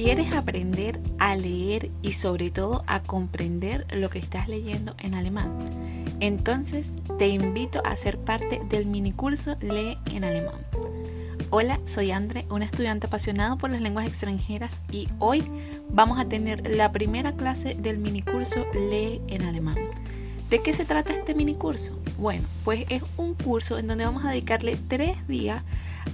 ¿Quieres 0.00 0.32
aprender 0.32 1.00
a 1.18 1.34
leer 1.34 1.90
y 2.02 2.12
sobre 2.12 2.52
todo 2.52 2.84
a 2.86 3.02
comprender 3.02 3.84
lo 3.92 4.10
que 4.10 4.20
estás 4.20 4.46
leyendo 4.46 4.94
en 5.00 5.12
alemán? 5.12 5.52
Entonces 6.20 6.92
te 7.18 7.26
invito 7.26 7.82
a 7.84 7.96
ser 7.96 8.16
parte 8.16 8.62
del 8.68 8.86
minicurso 8.86 9.56
Lee 9.60 9.98
en 10.12 10.22
alemán. 10.22 10.54
Hola, 11.50 11.80
soy 11.84 12.12
Andre, 12.12 12.46
un 12.48 12.62
estudiante 12.62 13.08
apasionado 13.08 13.58
por 13.58 13.70
las 13.70 13.80
lenguas 13.80 14.06
extranjeras 14.06 14.82
y 14.92 15.08
hoy 15.18 15.42
vamos 15.90 16.20
a 16.20 16.28
tener 16.28 16.76
la 16.76 16.92
primera 16.92 17.32
clase 17.32 17.74
del 17.74 17.98
minicurso 17.98 18.66
Lee 18.72 19.20
en 19.26 19.42
alemán. 19.42 19.78
¿De 20.48 20.62
qué 20.62 20.74
se 20.74 20.84
trata 20.84 21.12
este 21.12 21.34
minicurso? 21.34 21.98
Bueno, 22.18 22.46
pues 22.62 22.86
es 22.88 23.02
un 23.16 23.34
curso 23.34 23.78
en 23.78 23.88
donde 23.88 24.04
vamos 24.04 24.24
a 24.24 24.30
dedicarle 24.30 24.78
tres 24.86 25.26
días 25.26 25.64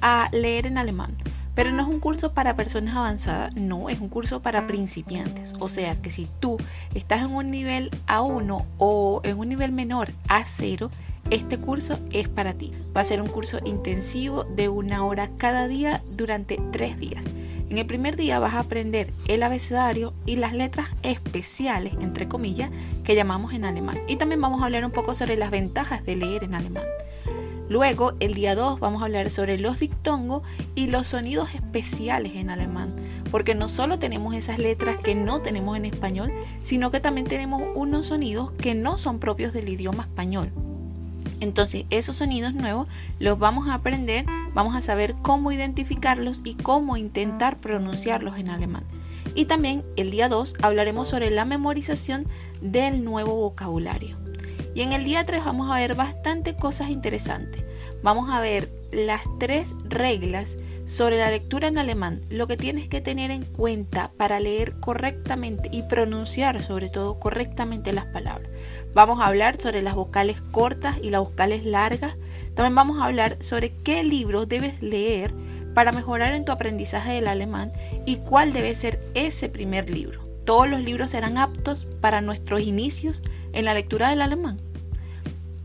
a 0.01 0.31
leer 0.33 0.65
en 0.65 0.79
alemán 0.79 1.15
pero 1.55 1.71
no 1.71 1.83
es 1.83 1.89
un 1.89 2.01
curso 2.01 2.33
para 2.33 2.57
personas 2.57 2.95
avanzadas, 2.97 3.55
no, 3.55 3.89
es 3.89 4.01
un 4.01 4.09
curso 4.09 4.43
para 4.43 4.67
principiantes. 4.67 5.55
O 5.61 5.69
sea 5.69 5.97
que 5.97 6.11
si 6.11 6.29
tú 6.41 6.59
estás 6.95 7.23
en 7.23 7.31
un 7.31 7.51
nivel 7.51 7.91
A1 8.07 8.65
o 8.79 9.21
en 9.25 9.39
un 9.39 9.49
nivel 9.49 9.73
menor 9.73 10.11
A0, 10.29 10.91
este 11.31 11.59
curso 11.59 11.99
es 12.11 12.29
para 12.29 12.55
ti. 12.55 12.73
Va 12.95 13.01
a 13.01 13.05
ser 13.05 13.23
un 13.23 13.29
curso 13.29 13.59
intensivo 13.65 14.45
de 14.45 14.69
una 14.69 15.05
hora 15.05 15.31
cada 15.39 15.69
día 15.69 16.03
durante 16.17 16.61
tres 16.71 16.99
días. 16.99 17.25
En 17.71 17.79
el 17.79 17.87
primer 17.87 18.15
día 18.15 18.39
vas 18.39 18.55
a 18.55 18.61
aprender 18.61 19.13
el 19.27 19.43
abecedario 19.43 20.13
y 20.27 20.37
las 20.37 20.53
letras 20.53 20.89
especiales, 21.03 21.95
entre 22.01 22.29
comillas, 22.29 22.71
que 23.05 23.15
llamamos 23.15 23.55
en 23.55 23.65
alemán. 23.65 24.01
Y 24.07 24.17
también 24.17 24.41
vamos 24.41 24.61
a 24.61 24.67
hablar 24.67 24.85
un 24.85 24.93
poco 24.93 25.15
sobre 25.15 25.37
las 25.37 25.51
ventajas 25.51 26.05
de 26.05 26.17
leer 26.17 26.45
en 26.45 26.55
alemán. 26.55 26.85
Luego, 27.69 28.13
el 28.21 28.35
día 28.35 28.55
2 28.55 28.79
vamos 28.79 29.01
a 29.01 29.07
hablar 29.07 29.31
sobre 29.31 29.59
los 29.59 29.81
dictongos 29.81 30.43
y 30.75 30.89
los 30.89 31.07
sonidos 31.07 31.55
especiales 31.55 32.35
en 32.35 32.51
alemán, 32.51 32.95
porque 33.31 33.55
no 33.55 33.69
solo 33.69 33.99
tenemos 33.99 34.35
esas 34.35 34.59
letras 34.59 34.99
que 34.99 35.15
no 35.15 35.41
tenemos 35.41 35.77
en 35.77 35.87
español, 35.87 36.31
sino 36.63 36.91
que 36.91 37.01
también 37.01 37.27
tenemos 37.27 37.63
unos 37.75 38.07
sonidos 38.07 38.53
que 38.53 38.75
no 38.75 38.99
son 38.99 39.19
propios 39.19 39.53
del 39.55 39.69
idioma 39.69 40.03
español. 40.03 40.53
Entonces, 41.41 41.87
esos 41.91 42.17
sonidos 42.17 42.55
nuevos 42.55 42.87
los 43.19 43.39
vamos 43.39 43.69
a 43.69 43.75
aprender, 43.75 44.27
vamos 44.53 44.77
a 44.77 44.83
saber 44.83 45.15
cómo 45.23 45.51
identificarlos 45.51 46.43
y 46.45 46.55
cómo 46.55 46.97
intentar 46.97 47.61
pronunciarlos 47.61 48.39
en 48.39 48.51
alemán. 48.51 48.85
Y 49.35 49.47
también 49.47 49.85
el 49.97 50.11
día 50.11 50.29
2 50.29 50.57
hablaremos 50.63 51.09
sobre 51.09 51.31
la 51.31 51.45
memorización 51.45 52.27
del 52.61 53.05
nuevo 53.05 53.35
vocabulario. 53.35 54.24
Y 54.75 54.83
en 54.83 54.93
el 54.93 55.05
día 55.05 55.25
3 55.25 55.45
vamos 55.45 55.71
a 55.71 55.77
ver 55.77 55.95
bastante 55.95 56.57
cosas 56.57 56.91
interesantes. 56.91 57.65
Vamos 58.03 58.29
a 58.29 58.41
ver 58.41 58.71
las 58.93 59.23
tres 59.39 59.75
reglas 59.89 60.59
sobre 60.87 61.19
la 61.19 61.31
lectura 61.31 61.69
en 61.69 61.79
alemán, 61.79 62.21
lo 62.29 62.47
que 62.47 62.57
tienes 62.57 62.89
que 62.89 63.01
tener 63.01 63.31
en 63.31 63.45
cuenta 63.45 64.11
para 64.17 64.41
leer 64.41 64.75
correctamente 64.81 65.69
y 65.73 65.85
pronunciar 65.85 66.63
sobre 66.63 66.91
todo 66.91 67.19
correctamente 67.19 67.93
las 67.93 68.07
palabras. 68.07 68.51
Vamos 68.95 69.21
a 69.21 69.27
hablar 69.27 69.61
sobre 69.61 69.81
las 69.81 69.95
vocales 69.95 70.41
cortas 70.51 70.99
y 71.03 71.11
las 71.11 71.21
vocales 71.21 71.65
largas. 71.65 72.17
También 72.55 72.75
vamos 72.75 73.01
a 73.01 73.07
hablar 73.07 73.39
sobre 73.41 73.73
qué 73.73 74.05
libro 74.05 74.45
debes 74.45 74.83
leer 74.83 75.33
para 75.73 75.93
mejorar 75.93 76.35
en 76.35 76.45
tu 76.45 76.53
aprendizaje 76.53 77.13
del 77.13 77.29
alemán 77.29 77.73
y 78.07 78.17
cuál 78.17 78.53
debe 78.53 78.75
ser 78.75 79.01
ese 79.15 79.49
primer 79.49 79.89
libro. 79.89 80.24
Todos 80.45 80.69
los 80.69 80.83
libros 80.83 81.11
serán 81.11 81.39
aptos 81.39 81.87
para 82.03 82.21
nuestros 82.21 82.61
inicios 82.61 83.23
en 83.53 83.65
la 83.65 83.73
lectura 83.73 84.11
del 84.11 84.21
alemán. 84.21 84.61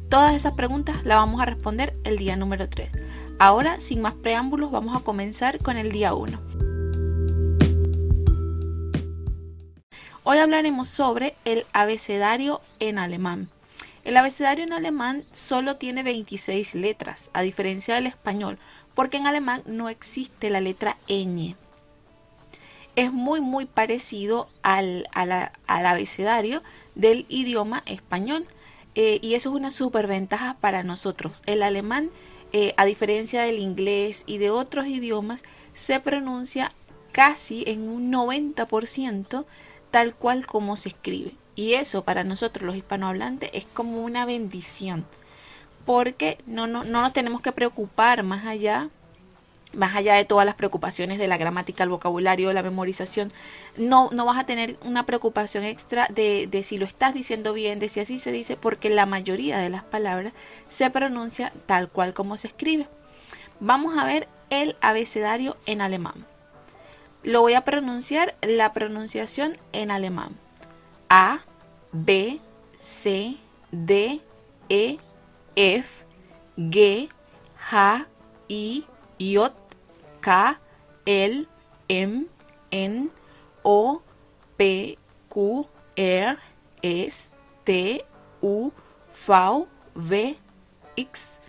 Todas 0.07 0.33
esas 0.33 0.53
preguntas 0.53 1.03
las 1.03 1.17
vamos 1.17 1.41
a 1.41 1.45
responder 1.45 1.97
el 2.05 2.17
día 2.17 2.37
número 2.37 2.69
3. 2.69 2.89
Ahora, 3.39 3.81
sin 3.81 4.01
más 4.01 4.15
preámbulos, 4.15 4.71
vamos 4.71 4.95
a 4.95 5.01
comenzar 5.01 5.59
con 5.59 5.75
el 5.75 5.91
día 5.91 6.13
1. 6.13 6.39
Hoy 10.23 10.37
hablaremos 10.37 10.87
sobre 10.87 11.35
el 11.43 11.65
abecedario 11.73 12.61
en 12.79 12.99
alemán. 12.99 13.49
El 14.05 14.15
abecedario 14.15 14.63
en 14.63 14.71
alemán 14.71 15.25
solo 15.33 15.75
tiene 15.75 16.03
26 16.03 16.75
letras, 16.75 17.29
a 17.33 17.41
diferencia 17.41 17.95
del 17.95 18.07
español, 18.07 18.57
porque 18.95 19.17
en 19.17 19.27
alemán 19.27 19.61
no 19.65 19.89
existe 19.89 20.49
la 20.49 20.61
letra 20.61 20.95
ñ 21.07 21.55
es 22.99 23.13
muy 23.13 23.39
muy 23.39 23.65
parecido 23.65 24.49
al, 24.61 25.07
abecedario 25.67 26.61
del 26.95 27.25
idioma 27.29 27.81
español 27.85 28.45
eh, 28.93 29.19
y 29.21 29.35
eso 29.35 29.49
es 29.49 29.55
una 29.55 29.71
superventaja 29.71 30.57
para 30.59 30.83
nosotros. 30.83 31.41
El 31.45 31.63
alemán, 31.63 32.09
eh, 32.51 32.73
a 32.75 32.83
diferencia 32.83 33.43
del 33.43 33.59
inglés 33.59 34.23
y 34.25 34.37
de 34.37 34.49
otros 34.49 34.87
idiomas, 34.87 35.43
se 35.73 36.01
pronuncia 36.01 36.73
casi 37.13 37.63
en 37.67 37.87
un 37.87 38.11
90% 38.11 39.45
tal 39.91 40.13
cual 40.13 40.45
como 40.45 40.75
se 40.75 40.89
escribe. 40.89 41.35
Y 41.55 41.75
eso 41.75 42.03
para 42.03 42.25
nosotros 42.25 42.65
los 42.65 42.75
hispanohablantes 42.75 43.49
es 43.53 43.65
como 43.65 44.03
una 44.03 44.25
bendición, 44.25 45.05
porque 45.85 46.37
no, 46.45 46.67
no, 46.67 46.83
no 46.83 47.01
nos 47.01 47.13
tenemos 47.13 47.41
que 47.41 47.53
preocupar 47.53 48.23
más 48.23 48.45
allá 48.45 48.89
más 49.73 49.95
allá 49.95 50.15
de 50.15 50.25
todas 50.25 50.45
las 50.45 50.55
preocupaciones 50.55 51.19
de 51.19 51.27
la 51.27 51.37
gramática, 51.37 51.83
el 51.83 51.89
vocabulario, 51.89 52.51
la 52.53 52.63
memorización, 52.63 53.29
no, 53.77 54.09
no 54.11 54.25
vas 54.25 54.39
a 54.39 54.45
tener 54.45 54.77
una 54.83 55.05
preocupación 55.05 55.63
extra 55.63 56.07
de, 56.09 56.47
de, 56.47 56.63
si 56.63 56.77
lo 56.77 56.85
estás 56.85 57.13
diciendo 57.13 57.53
bien, 57.53 57.79
de 57.79 57.89
si 57.89 57.99
así 57.99 58.19
se 58.19 58.31
dice, 58.31 58.57
porque 58.57 58.89
la 58.89 59.05
mayoría 59.05 59.59
de 59.59 59.69
las 59.69 59.83
palabras 59.83 60.33
se 60.67 60.89
pronuncia 60.89 61.53
tal 61.65 61.89
cual 61.89 62.13
como 62.13 62.37
se 62.37 62.47
escribe. 62.47 62.87
Vamos 63.59 63.97
a 63.97 64.05
ver 64.05 64.27
el 64.49 64.75
abecedario 64.81 65.57
en 65.65 65.81
alemán. 65.81 66.25
Lo 67.23 67.41
voy 67.41 67.53
a 67.53 67.65
pronunciar 67.65 68.35
la 68.41 68.73
pronunciación 68.73 69.57
en 69.73 69.91
alemán. 69.91 70.37
A, 71.09 71.41
B, 71.91 72.39
C, 72.77 73.35
D, 73.71 74.21
E, 74.69 74.97
F, 75.55 76.05
G, 76.57 77.09
H, 77.69 78.05
I, 78.47 78.85
J, 79.19 79.53
K, 80.21 80.59
L, 81.05 81.47
M, 81.87 82.27
N, 82.71 83.09
O, 83.63 84.01
P, 84.57 84.97
Q, 85.27 85.67
R, 85.95 86.37
S, 86.81 87.31
T, 87.63 88.05
U, 88.41 88.71
V, 89.27 89.67
V, 89.95 90.37
X, 90.95 91.39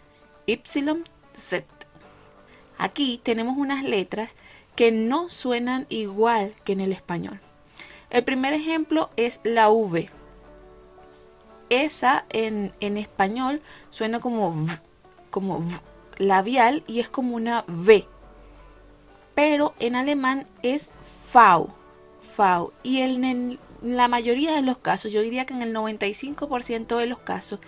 Y, 0.47 1.05
Z. 1.33 1.65
Aquí 2.79 3.21
tenemos 3.23 3.57
unas 3.57 3.85
letras 3.85 4.37
que 4.75 4.91
no 4.91 5.29
suenan 5.29 5.87
igual 5.91 6.55
que 6.65 6.73
en 6.73 6.81
el 6.81 6.93
español. 6.93 7.41
El 8.09 8.25
primer 8.25 8.55
ejemplo 8.55 9.11
es 9.17 9.41
la 9.45 9.69
V. 9.69 10.09
Esa 11.69 12.25
en, 12.31 12.73
en 12.81 12.97
español 12.97 13.63
suena 13.91 14.19
como 14.19 14.51
v, 14.51 14.81
como 15.31 15.59
v, 15.59 15.79
labial 16.21 16.85
y 16.87 17.01
es 17.01 17.09
como 17.09 17.35
una 17.35 17.65
V. 17.67 18.07
Pero 19.35 19.75
en 19.81 19.97
alemán 19.97 20.47
es 20.63 20.91
V. 21.33 21.67
V. 22.37 22.71
Y 22.83 23.01
en, 23.01 23.59
la 23.83 24.09
mayoría 24.09 24.55
de 24.55 24.63
los 24.63 24.79
casos, 24.79 25.11
yo 25.11 25.23
diría 25.23 25.47
que 25.47 25.55
en 25.55 25.63
el 25.63 25.75
95% 25.75 26.99
de 26.99 27.07
los 27.07 27.19
casos, 27.19 27.59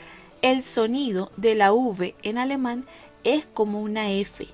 el 0.42 0.62
sonido 0.62 1.32
de 1.36 1.54
la 1.54 1.72
V 1.72 2.14
en 2.22 2.36
alemán 2.36 2.84
es 3.24 3.46
como 3.46 3.80
una 3.80 4.10
F. 4.10 4.46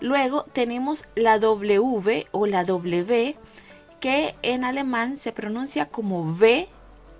Luego 0.00 0.44
tenemos 0.52 1.04
la 1.14 1.38
W 1.38 2.26
o 2.32 2.46
la 2.46 2.64
W, 2.64 3.36
que 4.00 4.34
en 4.42 4.64
alemán 4.64 5.16
se 5.16 5.30
pronuncia 5.30 5.86
como 5.86 6.22
V 6.22 6.68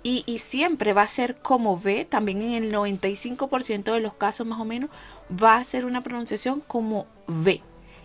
y, 0.07 0.37
siempre 0.37 0.93
va 0.93 1.01
a 1.01 1.07
ser 1.07 1.35
como 1.37 1.73
V, 1.73 2.05
también 2.05 2.43
en 2.43 2.63
el 2.63 2.71
95% 2.71 3.91
de 3.91 3.99
los 3.99 4.13
casos 4.13 4.45
más 4.45 4.59
o 4.59 4.65
menos, 4.65 4.91
va 5.31 5.55
a 5.55 5.63
ser 5.63 5.83
una 5.83 6.01
pronunciación 6.01 6.61
como 6.61 7.07
V. 7.27 7.59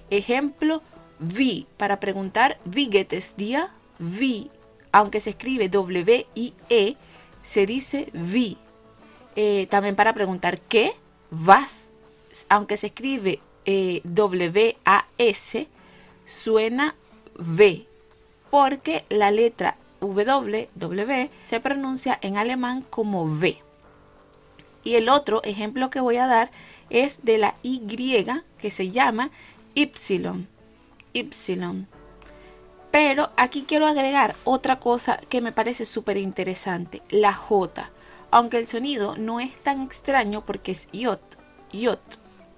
Ejemplo, 0.09 0.81
vi 1.19 1.67
para 1.77 2.01
preguntar 2.01 2.59
wie 2.65 2.87
geht 2.87 3.13
es 3.13 3.37
dir? 3.37 3.67
Vi, 3.99 4.51
aunque 4.93 5.21
se 5.21 5.31
escribe 5.31 5.69
W-I-E, 5.69 6.97
se 7.43 7.67
dice 7.67 8.09
vi. 8.15 8.57
Eh, 9.37 9.67
también 9.69 9.95
para 9.95 10.15
preguntar 10.15 10.59
qué, 10.59 10.95
vas, 11.31 11.91
aunque 12.49 12.79
se 12.79 12.87
escribe 12.87 13.41
eh, 13.67 14.01
W-A-S, 14.05 15.69
suena 16.25 16.95
V, 17.37 17.87
porque 18.51 19.05
la 19.11 19.31
letra 19.31 19.77
W, 20.00 21.31
se 21.47 21.61
pronuncia 21.61 22.19
en 22.23 22.37
alemán 22.37 22.85
como 22.88 23.25
V. 23.25 23.56
Y 24.82 24.94
el 24.94 25.08
otro 25.08 25.43
ejemplo 25.44 25.91
que 25.91 26.00
voy 26.00 26.17
a 26.17 26.26
dar 26.26 26.50
es 26.88 27.23
de 27.23 27.38
la 27.38 27.55
Y 27.62 27.81
que 28.58 28.70
se 28.70 28.91
llama 28.91 29.31
Y. 29.75 29.93
Y. 31.12 31.31
Pero 32.91 33.31
aquí 33.37 33.64
quiero 33.69 33.87
agregar 33.87 34.35
otra 34.44 34.81
cosa 34.81 35.19
que 35.29 35.41
me 35.41 35.52
parece 35.52 35.85
súper 35.85 36.17
interesante, 36.17 37.02
la 37.08 37.32
J. 37.32 37.91
Aunque 38.31 38.58
el 38.58 38.69
sonido 38.69 39.17
no 39.17 39.38
es 39.38 39.62
tan 39.62 39.81
extraño 39.81 40.44
porque 40.44 40.73
es 40.73 40.88
yot, 40.93 41.20
yot, 41.73 42.00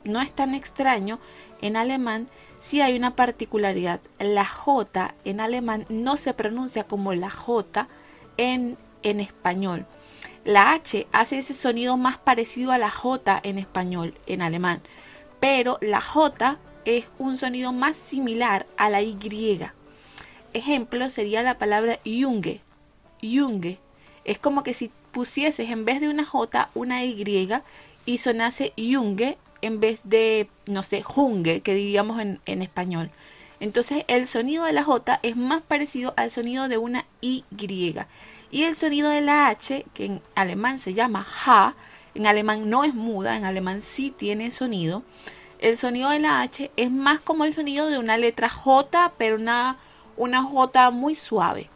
no 0.05 0.21
es 0.21 0.33
tan 0.33 0.55
extraño, 0.55 1.19
en 1.61 1.77
alemán 1.77 2.29
sí 2.63 2.81
hay 2.81 2.95
una 2.95 3.17
particularidad. 3.17 4.01
La 4.21 4.47
J 4.47 5.15
en 5.25 5.41
alemán 5.41 5.85
no 5.89 6.17
se 6.17 6.33
pronuncia 6.33 6.85
como 6.85 7.13
la 7.13 7.29
J 7.29 7.89
en, 8.37 8.79
en 9.03 9.19
español. 9.19 9.85
La 10.45 10.73
H 10.73 11.09
hace 11.13 11.39
ese 11.39 11.55
sonido 11.55 11.97
más 11.97 12.19
parecido 12.19 12.71
a 12.71 12.79
la 12.79 12.89
J 12.89 13.41
en 13.43 13.59
español, 13.59 14.15
en 14.27 14.43
alemán. 14.43 14.81
Pero 15.41 15.79
la 15.81 16.01
J 16.01 16.59
es 16.85 17.07
un 17.19 17.37
sonido 17.37 17.73
más 17.73 17.97
similar 17.97 18.67
a 18.77 18.91
la 18.91 19.03
Y. 19.03 19.61
Ejemplo 20.53 21.11
sería 21.11 21.43
la 21.43 21.59
palabra 21.59 21.99
Junge. 22.05 22.61
Junge. 23.21 23.81
Es 24.25 24.39
como 24.39 24.63
que 24.63 24.73
si 24.73 24.93
pusieses 25.11 25.69
en 25.69 25.85
vez 25.85 26.01
de 26.01 26.09
una 26.09 26.25
J 26.25 26.71
una 26.75 27.05
Y 27.05 27.51
y 28.07 28.19
sonase 28.19 28.73
Junge 28.79 29.37
en 29.63 29.81
vez 29.81 30.03
de, 30.05 30.51
no 30.67 30.83
sé, 30.83 31.03
Junge, 31.03 31.61
que 31.61 31.75
diríamos 31.75 32.21
en, 32.21 32.63
español. 32.63 33.11
Entonces 33.61 34.05
el 34.09 34.27
sonido 34.27 34.65
de 34.65 34.73
la 34.73 34.83
J 34.83 35.21
es 35.23 35.37
más 35.37 35.63
parecido 35.63 36.13
al 36.17 36.31
sonido 36.31 36.69
de 36.69 36.79
una 36.79 37.07
Y. 37.21 37.45
Y 38.51 38.65
el 38.65 38.77
sonido 38.77 39.09
de 39.09 39.21
la 39.21 39.49
H, 39.49 39.87
que 39.95 40.05
en 40.05 40.23
alemán 40.35 40.79
se 40.79 40.95
llama 40.95 41.27
Ha, 41.47 41.75
en 42.15 42.27
alemán 42.27 42.69
no 42.69 42.85
es 42.85 42.93
muda, 42.93 43.37
en 43.37 43.45
alemán 43.45 43.81
sí 43.81 44.11
tiene 44.11 44.51
sonido. 44.51 45.03
El 45.59 45.79
sonido 45.79 46.11
de 46.11 46.19
la 46.19 46.43
H 46.43 46.71
es 46.77 46.91
más 46.91 47.21
como 47.21 47.45
el 47.45 47.55
sonido 47.55 47.87
de 47.87 47.99
una 47.99 48.19
letra 48.19 48.49
J, 48.49 49.13
pero 49.17 49.37
una, 49.37 49.79
una 50.17 50.43
J 50.43 50.91
muy 50.91 51.15
suave. 51.15 51.71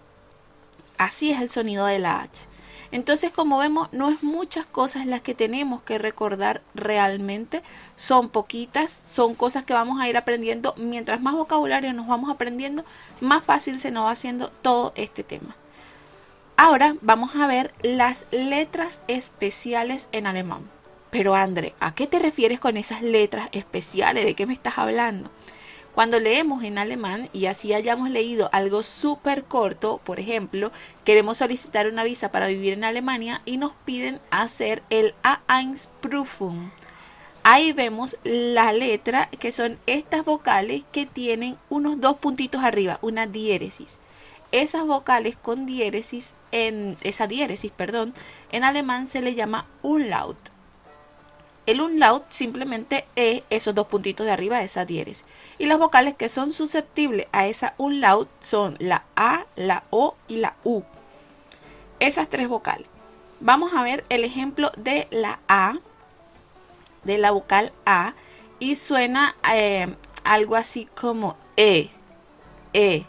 Así 0.98 1.30
es 1.30 1.40
el 1.40 1.50
sonido 1.50 1.86
de 1.86 2.00
la 2.00 2.20
H. 2.20 2.48
Entonces, 2.92 3.30
como 3.30 3.58
vemos, 3.58 3.88
no 3.92 4.10
es 4.10 4.22
muchas 4.22 4.66
cosas 4.66 5.06
las 5.06 5.20
que 5.20 5.34
tenemos 5.34 5.82
que 5.82 5.98
recordar 5.98 6.62
realmente, 6.74 7.62
son 7.96 8.28
poquitas, 8.28 8.92
son 8.92 9.34
cosas 9.34 9.64
que 9.64 9.74
vamos 9.74 10.00
a 10.00 10.08
ir 10.08 10.16
aprendiendo. 10.16 10.74
Mientras 10.76 11.20
más 11.20 11.34
vocabulario 11.34 11.92
nos 11.92 12.06
vamos 12.06 12.30
aprendiendo, 12.30 12.84
más 13.20 13.44
fácil 13.44 13.78
se 13.80 13.90
nos 13.90 14.06
va 14.06 14.10
haciendo 14.10 14.50
todo 14.62 14.92
este 14.96 15.22
tema. 15.24 15.56
Ahora 16.56 16.96
vamos 17.02 17.36
a 17.36 17.46
ver 17.46 17.74
las 17.82 18.24
letras 18.30 19.02
especiales 19.08 20.08
en 20.12 20.26
alemán. 20.26 20.70
Pero 21.10 21.34
André, 21.34 21.74
¿a 21.80 21.94
qué 21.94 22.06
te 22.06 22.18
refieres 22.18 22.60
con 22.60 22.76
esas 22.76 23.02
letras 23.02 23.48
especiales? 23.52 24.24
¿De 24.24 24.34
qué 24.34 24.46
me 24.46 24.54
estás 24.54 24.78
hablando? 24.78 25.30
Cuando 25.96 26.20
leemos 26.20 26.62
en 26.62 26.76
alemán 26.76 27.30
y 27.32 27.46
así 27.46 27.72
hayamos 27.72 28.10
leído 28.10 28.50
algo 28.52 28.82
súper 28.82 29.44
corto, 29.44 29.98
por 30.04 30.20
ejemplo, 30.20 30.70
queremos 31.04 31.38
solicitar 31.38 31.88
una 31.88 32.04
visa 32.04 32.30
para 32.30 32.48
vivir 32.48 32.74
en 32.74 32.84
Alemania 32.84 33.40
y 33.46 33.56
nos 33.56 33.72
piden 33.86 34.20
hacer 34.30 34.82
el 34.90 35.14
A1 35.22 35.88
Prüfung. 36.02 36.68
Ahí 37.42 37.72
vemos 37.72 38.18
la 38.24 38.72
letra 38.72 39.30
que 39.40 39.52
son 39.52 39.78
estas 39.86 40.22
vocales 40.22 40.82
que 40.92 41.06
tienen 41.06 41.56
unos 41.70 41.98
dos 41.98 42.18
puntitos 42.18 42.62
arriba, 42.62 42.98
una 43.00 43.26
diéresis 43.26 43.98
esas 44.52 44.86
vocales 44.86 45.36
con 45.36 45.66
diéresis, 45.66 46.34
en 46.52 46.96
esa 47.02 47.26
diéresis, 47.26 47.72
perdón, 47.72 48.14
en 48.52 48.64
alemán 48.64 49.06
se 49.06 49.20
le 49.20 49.34
llama 49.34 49.66
Unlaut. 49.82 50.55
El 51.66 51.80
Unlaut 51.80 52.24
simplemente 52.28 53.06
es 53.16 53.42
esos 53.50 53.74
dos 53.74 53.88
puntitos 53.88 54.24
de 54.24 54.32
arriba 54.32 54.58
de 54.58 54.64
esa 54.64 54.84
diéresis. 54.84 55.24
Y 55.58 55.66
las 55.66 55.78
vocales 55.78 56.14
que 56.14 56.28
son 56.28 56.52
susceptibles 56.52 57.26
a 57.32 57.46
esa 57.46 57.74
Unlaut 57.76 58.28
son 58.40 58.76
la 58.78 59.04
A, 59.16 59.46
la 59.56 59.82
O 59.90 60.14
y 60.28 60.36
la 60.36 60.54
U. 60.62 60.82
Esas 61.98 62.28
tres 62.28 62.48
vocales. 62.48 62.86
Vamos 63.40 63.74
a 63.74 63.82
ver 63.82 64.04
el 64.08 64.24
ejemplo 64.24 64.70
de 64.76 65.08
la 65.10 65.40
A, 65.48 65.74
de 67.04 67.18
la 67.18 67.32
vocal 67.32 67.72
A, 67.84 68.14
y 68.58 68.76
suena 68.76 69.34
eh, 69.52 69.88
algo 70.24 70.56
así 70.56 70.86
como 70.98 71.36
E, 71.56 71.90
E, 72.72 73.04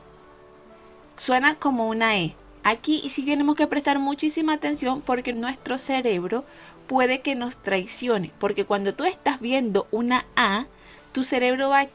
suena 1.18 1.56
como 1.56 1.88
una 1.88 2.18
E. 2.18 2.36
Aquí 2.64 3.10
sí 3.10 3.24
tenemos 3.24 3.56
que 3.56 3.68
prestar 3.68 4.00
muchísima 4.00 4.54
atención 4.54 5.02
porque 5.02 5.32
nuestro 5.32 5.78
cerebro 5.78 6.44
puede 6.88 7.22
que 7.22 7.36
nos 7.36 7.58
traicione. 7.58 8.32
Porque 8.40 8.66
cuando 8.66 8.94
tú 8.94 9.04
estás 9.04 9.40
viendo 9.40 9.88
una 9.92 10.26
A, 10.36 10.66
tu 11.12 11.24
cerebro 11.24 11.70
va 11.70 11.82
a, 11.82 11.88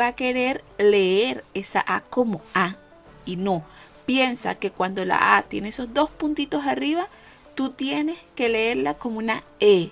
va 0.00 0.06
a 0.08 0.16
querer 0.16 0.64
leer 0.78 1.44
esa 1.54 1.84
A 1.86 2.00
como 2.00 2.40
A. 2.54 2.76
Y 3.24 3.36
no. 3.36 3.64
Piensa 4.06 4.56
que 4.56 4.70
cuando 4.70 5.04
la 5.04 5.36
A 5.36 5.42
tiene 5.42 5.68
esos 5.68 5.94
dos 5.94 6.10
puntitos 6.10 6.66
arriba, 6.66 7.08
tú 7.54 7.70
tienes 7.70 8.18
que 8.34 8.48
leerla 8.48 8.94
como 8.94 9.18
una 9.18 9.42
E. 9.60 9.90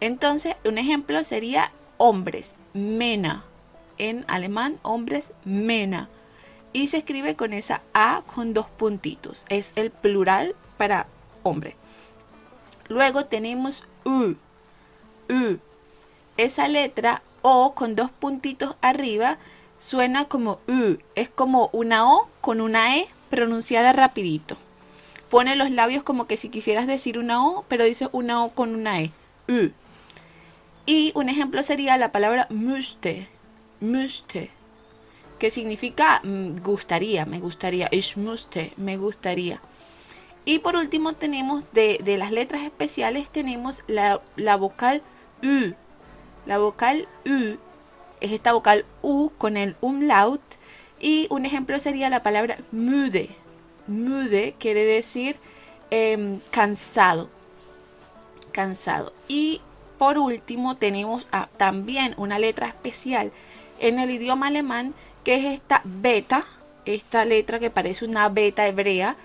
Entonces, 0.00 0.56
un 0.64 0.78
ejemplo 0.78 1.22
sería 1.24 1.72
hombres, 1.96 2.54
mena. 2.74 3.44
En 3.98 4.24
alemán, 4.28 4.78
hombres, 4.82 5.32
mena 5.44 6.10
y 6.76 6.88
se 6.88 6.98
escribe 6.98 7.36
con 7.36 7.54
esa 7.54 7.80
A 7.94 8.22
con 8.26 8.52
dos 8.52 8.66
puntitos. 8.68 9.46
Es 9.48 9.72
el 9.76 9.90
plural 9.90 10.54
para 10.76 11.06
hombre. 11.42 11.74
Luego 12.88 13.26
tenemos 13.26 13.84
U. 14.04 14.34
U. 15.28 15.58
Esa 16.36 16.68
letra 16.68 17.22
O 17.42 17.74
con 17.74 17.94
dos 17.96 18.10
puntitos 18.10 18.76
arriba 18.80 19.38
suena 19.78 20.26
como 20.26 20.60
U. 20.68 20.98
Es 21.14 21.28
como 21.28 21.70
una 21.72 22.12
O 22.12 22.28
con 22.40 22.60
una 22.60 22.96
E 22.96 23.08
pronunciada 23.30 23.92
rapidito. 23.92 24.56
Pone 25.30 25.56
los 25.56 25.70
labios 25.70 26.02
como 26.02 26.26
que 26.26 26.36
si 26.36 26.48
quisieras 26.48 26.86
decir 26.86 27.18
una 27.18 27.44
O, 27.44 27.64
pero 27.68 27.84
dice 27.84 28.08
una 28.12 28.44
O 28.44 28.50
con 28.50 28.74
una 28.74 29.00
E. 29.00 29.12
U. 29.48 29.70
Y 30.86 31.12
un 31.14 31.28
ejemplo 31.28 31.62
sería 31.62 31.96
la 31.96 32.12
palabra 32.12 32.46
müsste. 32.50 33.28
Müsste 33.80 34.50
que 35.38 35.50
significa 35.50 36.20
mm, 36.22 36.62
gustaría, 36.62 37.26
me 37.26 37.40
gustaría, 37.40 37.88
ich 37.90 38.16
müsste, 38.16 38.72
me 38.76 38.96
gustaría. 38.96 39.60
Y 40.48 40.60
por 40.60 40.76
último 40.76 41.12
tenemos 41.12 41.72
de, 41.72 42.00
las 42.16 42.30
letras 42.30 42.62
especiales 42.62 43.28
tenemos 43.28 43.82
la, 43.88 44.20
vocal 44.56 45.02
U. 45.42 45.74
La 46.46 46.58
vocal 46.58 47.08
U 47.26 47.58
es 48.20 48.30
esta 48.30 48.52
vocal 48.52 48.86
U 49.02 49.30
con 49.38 49.56
el 49.56 49.74
umlaut 49.80 50.40
y 51.00 51.26
un 51.30 51.44
ejemplo 51.46 51.80
sería 51.80 52.08
la 52.10 52.22
palabra 52.22 52.58
müde. 52.70 53.28
Müde 53.88 54.54
quiere 54.60 54.84
decir 54.84 55.36
em, 55.90 56.38
cansado. 56.52 57.28
Cansado. 58.52 59.12
Y 59.26 59.60
por 59.98 60.16
último 60.16 60.76
tenemos 60.76 61.26
también 61.56 62.14
una 62.18 62.38
letra 62.38 62.68
especial 62.68 63.32
en 63.80 63.98
el 63.98 64.12
idioma 64.12 64.46
alemán 64.46 64.94
que 65.24 65.34
es 65.34 65.44
esta 65.44 65.82
beta, 65.82 66.44
esta 66.84 67.24
letra 67.24 67.58
que 67.58 67.68
parece 67.68 68.04
una 68.04 68.28
beta 68.28 68.64
hebrea. 68.68 69.16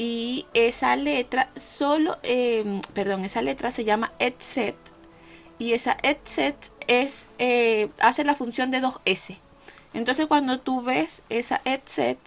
Y 0.00 0.46
esa 0.54 0.96
letra 0.96 1.50
solo, 1.56 2.16
em, 2.22 2.80
perdón, 2.94 3.26
esa 3.26 3.42
letra 3.42 3.70
se 3.70 3.84
llama 3.84 4.12
etset. 4.18 4.74
Y 5.58 5.74
esa 5.74 5.94
etset 6.02 6.56
es, 6.86 7.26
eh, 7.38 7.90
hace 7.98 8.24
la 8.24 8.34
función 8.34 8.70
de 8.70 8.80
dos 8.80 8.98
S. 9.04 9.36
Entonces 9.92 10.26
cuando 10.26 10.58
tú 10.58 10.80
ves 10.80 11.22
esa 11.28 11.60
etset, 11.66 12.18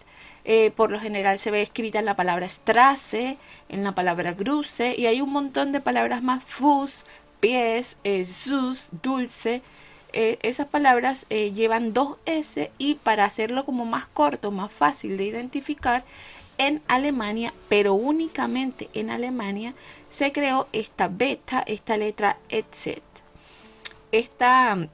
eh, 0.46 0.70
por 0.70 0.92
lo 0.92 1.00
general 1.00 1.39
se 1.39 1.50
ve 1.50 1.63
escrita 1.63 1.98
en 1.98 2.06
la 2.06 2.15
palabra 2.15 2.48
strasse, 2.48 3.39
en 3.70 3.84
la 3.84 3.94
palabra 3.94 4.34
gruse 4.34 4.94
y 4.96 5.08
hay 5.08 5.20
un 5.22 5.32
montón 5.32 5.72
de 5.72 5.80
palabras 5.80 6.22
más 6.22 6.44
fus, 6.44 7.00
pies, 7.39 7.98
eh, 8.03 8.24
sus, 8.25 8.84
dulce 9.01 9.63
eh, 10.15 10.38
esas 10.44 10.68
palabras 10.68 11.25
llevan 11.30 11.92
dos 11.92 12.18
S 12.27 12.72
y 12.77 12.94
para 12.94 13.25
hacerlo 13.25 13.65
como 13.65 13.84
más 13.86 14.06
corto, 14.06 14.51
más 14.51 14.72
fácil 14.72 15.18
de 15.18 15.24
identificar, 15.24 16.03
en 16.57 16.81
Alemania, 16.88 17.53
pero 17.69 17.93
únicamente 17.93 18.89
en 18.93 19.10
Alemania, 19.10 19.74
se 20.10 20.31
creó 20.31 20.67
esta 20.74 21.07
beta, 21.07 21.63
esta 21.65 21.98
letra 21.98 22.38
etc. 22.50 23.01
Esta, 24.12 24.89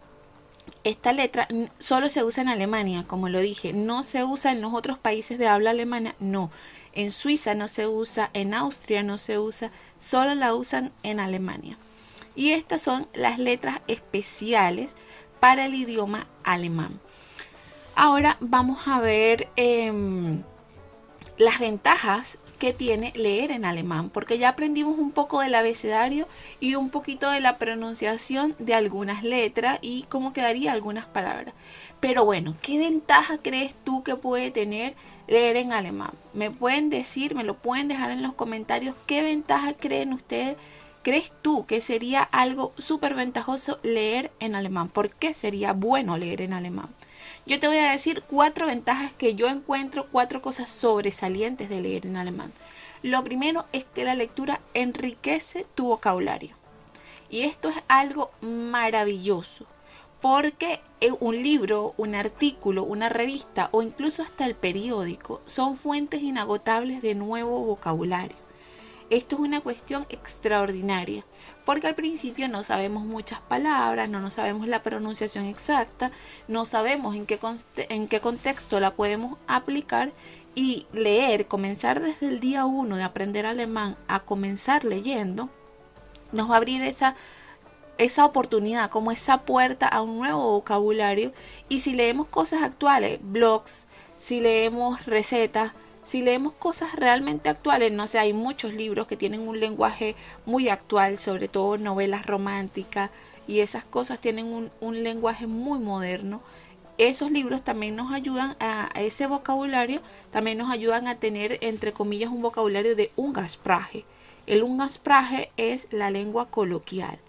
esta 0.83 1.13
letra 1.13 1.47
solo 1.77 2.09
se 2.09 2.23
usa 2.23 2.43
en 2.43 2.49
Alemania, 2.49 3.03
como 3.05 3.29
lo 3.29 3.39
dije, 3.39 3.73
no 3.73 4.03
se 4.03 4.23
usa 4.23 4.51
en 4.51 4.61
los 4.61 4.73
otros 4.73 4.97
países 4.97 5.37
de 5.37 5.47
habla 5.47 5.71
alemana, 5.71 6.15
no. 6.19 6.51
En 6.93 7.11
Suiza 7.11 7.53
no 7.53 7.67
se 7.67 7.87
usa, 7.87 8.29
en 8.33 8.53
Austria 8.53 9.03
no 9.03 9.17
se 9.17 9.37
usa, 9.37 9.71
solo 9.99 10.35
la 10.35 10.55
usan 10.55 10.91
en 11.03 11.19
Alemania. 11.19 11.77
Y 12.35 12.51
estas 12.51 12.81
son 12.81 13.07
las 13.13 13.37
letras 13.37 13.81
especiales 13.87 14.95
para 15.39 15.65
el 15.65 15.75
idioma 15.75 16.27
alemán. 16.43 16.99
Ahora 17.95 18.37
vamos 18.39 18.87
a 18.87 19.01
ver 19.01 19.49
em, 19.57 20.41
las 21.39 21.57
ventajas 21.57 22.37
que 22.59 22.73
tiene 22.73 23.13
leer 23.15 23.51
en 23.51 23.63
alemán, 23.63 24.09
porque 24.09 24.37
ya 24.37 24.49
aprendimos 24.49 24.99
un 24.99 25.11
poco 25.11 25.39
del 25.39 25.55
abecedario 25.55 26.27
y 26.59 26.75
un 26.75 26.89
poquito 26.89 27.31
de 27.31 27.39
la 27.39 27.57
pronunciación 27.57 28.55
de 28.59 28.73
algunas 28.73 29.23
letras 29.23 29.79
y 29.81 30.03
cómo 30.09 30.33
quedaría 30.33 30.73
algunas 30.73 31.07
palabras. 31.07 31.55
Pero 32.01 32.25
bueno, 32.25 32.55
¿qué 32.61 32.77
ventaja 32.77 33.37
crees 33.37 33.73
tú 33.85 34.03
que 34.03 34.17
puede 34.17 34.51
tener 34.51 34.95
leer 35.27 35.55
en 35.55 35.71
alemán? 35.71 36.11
Me 36.33 36.51
pueden 36.51 36.89
decir, 36.89 37.35
me 37.35 37.45
lo 37.45 37.55
pueden 37.55 37.87
dejar 37.87 38.11
en 38.11 38.21
los 38.21 38.33
comentarios, 38.33 38.93
¿qué 39.07 39.23
ventaja 39.23 39.73
creen 39.73 40.11
ustedes 40.11 40.57
crees 41.01 41.31
tú 41.41 41.65
que 41.65 41.79
sería 41.79 42.21
algo 42.21 42.73
súper 42.77 43.15
ventajoso 43.15 43.79
leer 43.81 44.31
en 44.41 44.55
alemán? 44.55 44.89
¿Por 44.89 45.11
qué 45.11 45.33
sería 45.33 45.71
bueno 45.71 46.17
leer 46.17 46.41
en 46.41 46.51
alemán? 46.51 46.89
Yo 47.45 47.59
te 47.59 47.67
voy 47.67 47.77
a 47.77 47.91
decir 47.91 48.23
cuatro 48.27 48.67
ventajas 48.67 49.11
que 49.13 49.35
yo 49.35 49.47
encuentro, 49.47 50.07
cuatro 50.11 50.41
cosas 50.41 50.71
sobresalientes 50.71 51.69
de 51.69 51.81
leer 51.81 52.05
en 52.05 52.17
alemán. 52.17 52.51
Lo 53.01 53.23
primero 53.23 53.65
es 53.71 53.85
que 53.85 54.03
la 54.03 54.15
lectura 54.15 54.61
enriquece 54.73 55.65
tu 55.73 55.87
vocabulario. 55.87 56.55
Y 57.29 57.41
esto 57.41 57.69
es 57.69 57.75
algo 57.87 58.31
maravilloso, 58.41 59.65
porque 60.21 60.81
eh, 60.99 61.11
un 61.19 61.41
libro, 61.41 61.93
un 61.97 62.13
artículo, 62.13 62.83
una 62.83 63.07
revista 63.07 63.69
o 63.71 63.81
incluso 63.81 64.21
hasta 64.21 64.45
el 64.45 64.55
periódico 64.55 65.41
son 65.45 65.77
fuentes 65.77 66.21
inagotables 66.21 67.01
de 67.01 67.15
nuevo 67.15 67.59
vocabulario. 67.63 68.48
Esto 69.09 69.35
es 69.35 69.41
una 69.41 69.61
cuestión 69.61 70.05
extraordinaria, 70.09 71.25
porque 71.65 71.87
al 71.87 71.95
principio 71.95 72.47
no 72.47 72.61
sabemos 72.61 73.05
muchas 73.05 73.41
palabras, 73.41 74.07
no, 74.07 74.19
no 74.19 74.29
sabemos 74.29 74.67
la 74.67 74.83
pronunciación 74.83 75.45
exacta, 75.45 76.11
no 76.47 76.63
sabemos 76.65 77.15
en 77.15 77.25
qué, 77.25 77.39
en 77.75 78.07
qué 78.07 78.19
contexto 78.19 78.79
la 78.79 78.93
podemos 78.93 79.39
aplicar 79.47 80.11
y 80.53 80.85
leer, 80.93 81.47
comenzar 81.47 82.01
desde 82.01 82.27
el 82.27 82.39
día 82.39 82.65
uno 82.65 82.97
de 82.97 83.03
aprender 83.03 83.47
alemán 83.47 83.97
a 84.07 84.19
comenzar 84.19 84.85
leyendo, 84.85 85.49
nos 86.31 86.49
va 86.49 86.53
a 86.53 86.57
abrir 86.57 86.83
esa, 86.83 87.15
esa 87.97 88.25
oportunidad, 88.25 88.89
como 88.91 89.11
esa 89.11 89.41
puerta 89.41 89.87
a 89.87 90.01
un 90.01 90.17
nuevo 90.17 90.51
vocabulario. 90.51 91.33
Y 91.67 91.79
si 91.79 91.93
leemos 91.93 92.27
cosas 92.27 92.61
actuales, 92.61 93.19
blogs, 93.21 93.87
si 94.19 94.39
leemos 94.39 95.05
recetas, 95.05 95.73
si 96.09 96.23
leemos 96.23 96.53
cosas 96.53 96.95
realmente 96.95 97.49
actuales, 97.49 97.91
no 97.91 98.07
sé, 98.07 98.17
hay 98.17 98.33
muchos 98.33 98.73
libros 98.73 99.05
que 99.05 99.15
tienen 99.15 99.47
un 99.47 99.59
lenguaje 99.59 100.15
muy 100.43 100.67
actual, 100.67 101.19
sobre 101.19 101.47
todo 101.47 101.77
novelas 101.77 102.25
románticas 102.25 103.11
y 103.47 103.59
esas 103.59 103.85
cosas 103.85 104.19
tienen 104.19 104.71
un, 104.81 105.03
lenguaje 105.03 105.45
muy 105.45 105.77
moderno. 105.77 106.41
Esos 106.97 107.29
libros 107.29 107.63
también 107.63 107.95
nos 107.95 108.11
ayudan 108.11 108.55
a, 108.59 108.89
ese 108.95 109.27
vocabulario, 109.27 110.01
también 110.31 110.57
nos 110.57 110.71
ayudan 110.71 111.07
a 111.07 111.19
tener, 111.19 111.59
entre 111.61 111.93
comillas, 111.93 112.31
un 112.31 112.41
vocabulario 112.41 112.95
de 112.95 113.11
Ungarsprache. 113.15 114.03
El 114.47 114.63
Ungarsprache 114.63 115.51
es 115.57 115.89
la 115.91 116.09
lengua 116.09 116.49
coloquial. 116.49 117.19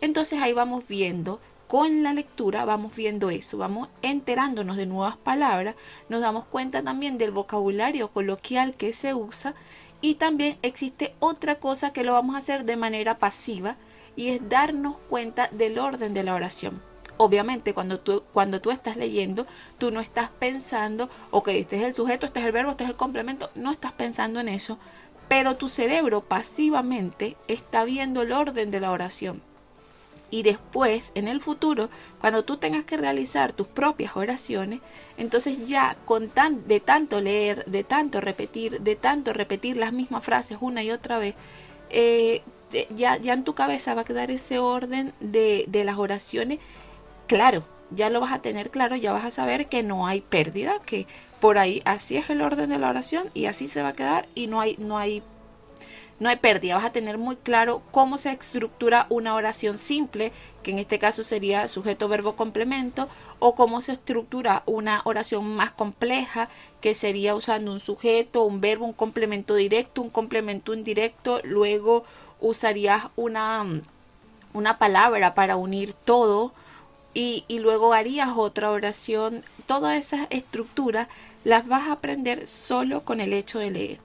Entonces 0.00 0.42
ahí 0.42 0.52
vamos 0.52 0.88
viendo 0.88 1.38
con 1.68 2.02
la 2.02 2.12
lectura 2.12 2.64
vamos 2.64 2.94
viendo 2.94 3.30
eso, 3.30 3.58
vamos 3.58 3.88
enterándonos 4.02 4.76
de 4.76 4.86
nuevas 4.86 5.16
palabras, 5.16 5.74
nos 6.08 6.20
damos 6.20 6.44
cuenta 6.44 6.82
también 6.82 7.18
del 7.18 7.30
vocabulario 7.30 8.08
coloquial 8.08 8.74
que 8.74 8.92
se 8.92 9.14
usa 9.14 9.54
y 10.00 10.16
también 10.16 10.58
existe 10.62 11.14
otra 11.18 11.56
cosa 11.56 11.92
que 11.92 12.04
lo 12.04 12.12
vamos 12.12 12.34
a 12.34 12.38
hacer 12.38 12.64
de 12.64 12.76
manera 12.76 13.18
pasiva 13.18 13.76
y 14.16 14.28
es 14.28 14.48
darnos 14.48 14.96
cuenta 15.08 15.48
del 15.50 15.78
orden 15.78 16.14
de 16.14 16.22
la 16.22 16.34
oración. 16.34 16.82
Obviamente, 17.16 17.74
cuando 17.74 18.00
tú, 18.00 18.22
cuando 18.32 18.60
tú 18.60 18.70
estás 18.70 18.96
leyendo, 18.96 19.46
tú 19.78 19.90
no 19.90 20.00
estás 20.00 20.30
pensando, 20.30 21.08
ok, 21.30 21.48
este 21.48 21.76
es 21.76 21.82
el 21.84 21.94
sujeto, 21.94 22.26
este 22.26 22.40
es 22.40 22.46
el 22.46 22.52
verbo, 22.52 22.72
este 22.72 22.84
es 22.84 22.90
el 22.90 22.96
complemento, 22.96 23.50
no 23.54 23.70
estás 23.70 23.92
pensando 23.92 24.40
en 24.40 24.48
eso, 24.48 24.78
pero 25.28 25.56
tu 25.56 25.68
cerebro 25.68 26.22
pasivamente 26.22 27.36
está 27.48 27.84
viendo 27.84 28.22
el 28.22 28.32
orden 28.32 28.70
de 28.70 28.80
la 28.80 28.90
oración 28.90 29.42
y 30.34 30.42
después 30.42 31.12
en 31.14 31.28
el 31.28 31.40
futuro 31.40 31.88
cuando 32.20 32.44
tú 32.44 32.56
tengas 32.56 32.84
que 32.84 32.96
realizar 32.96 33.52
tus 33.52 33.68
propias 33.68 34.16
oraciones 34.16 34.80
entonces 35.16 35.68
ya 35.68 35.96
con 36.04 36.28
tan, 36.28 36.66
de 36.66 36.80
tanto 36.80 37.20
leer 37.20 37.64
de 37.66 37.84
tanto 37.84 38.20
repetir 38.20 38.80
de 38.80 38.96
tanto 38.96 39.32
repetir 39.32 39.76
las 39.76 39.92
mismas 39.92 40.24
frases 40.24 40.58
una 40.60 40.82
y 40.82 40.90
otra 40.90 41.18
vez 41.18 41.36
eh, 41.90 42.42
ya, 42.96 43.16
ya 43.16 43.32
en 43.32 43.44
tu 43.44 43.54
cabeza 43.54 43.94
va 43.94 44.00
a 44.00 44.04
quedar 44.04 44.32
ese 44.32 44.58
orden 44.58 45.14
de, 45.20 45.64
de 45.68 45.84
las 45.84 45.96
oraciones. 45.96 46.58
Claro 47.28 47.62
ya 47.90 48.10
lo 48.10 48.20
vas 48.20 48.32
a 48.32 48.40
tener 48.40 48.70
claro 48.70 48.96
ya 48.96 49.12
vas 49.12 49.24
a 49.24 49.30
saber 49.30 49.68
que 49.68 49.84
no 49.84 50.08
hay 50.08 50.20
pérdida 50.20 50.80
que 50.84 51.06
por 51.38 51.58
ahí 51.58 51.80
así 51.84 52.16
es 52.16 52.28
el 52.30 52.40
orden 52.40 52.70
de 52.70 52.78
la 52.78 52.90
oración 52.90 53.28
y 53.34 53.46
así 53.46 53.68
se 53.68 53.82
va 53.82 53.90
a 53.90 53.92
quedar 53.92 54.26
y 54.34 54.48
no 54.48 54.60
hay 54.60 54.74
no 54.78 54.98
hay 54.98 55.22
no 56.20 56.28
hay 56.28 56.36
pérdida, 56.36 56.76
vas 56.76 56.84
a 56.84 56.92
tener 56.92 57.18
muy 57.18 57.36
claro 57.36 57.82
cómo 57.90 58.18
se 58.18 58.30
estructura 58.30 59.06
una 59.10 59.34
oración 59.34 59.78
simple, 59.78 60.32
que 60.62 60.70
en 60.70 60.78
este 60.78 60.98
caso 60.98 61.22
sería 61.22 61.66
sujeto, 61.68 62.08
verbo, 62.08 62.36
complemento, 62.36 63.08
o 63.40 63.54
cómo 63.54 63.82
se 63.82 63.92
estructura 63.92 64.62
una 64.66 65.02
oración 65.04 65.56
más 65.56 65.72
compleja, 65.72 66.48
que 66.80 66.94
sería 66.94 67.34
usando 67.34 67.72
un 67.72 67.80
sujeto, 67.80 68.44
un 68.44 68.60
verbo, 68.60 68.86
un 68.86 68.92
complemento 68.92 69.54
directo, 69.56 70.02
un 70.02 70.10
complemento 70.10 70.72
indirecto, 70.72 71.40
luego 71.42 72.04
usarías 72.40 73.08
una, 73.16 73.66
una 74.52 74.78
palabra 74.78 75.34
para 75.34 75.56
unir 75.56 75.92
todo. 75.92 76.52
Y, 77.16 77.44
y 77.46 77.60
luego 77.60 77.92
harías 77.92 78.30
otra 78.36 78.72
oración. 78.72 79.44
Todas 79.66 79.96
esas 79.96 80.26
estructuras 80.30 81.06
las 81.44 81.68
vas 81.68 81.84
a 81.84 81.92
aprender 81.92 82.48
solo 82.48 83.04
con 83.04 83.20
el 83.20 83.32
hecho 83.32 83.60
de 83.60 83.70
leer. 83.70 84.03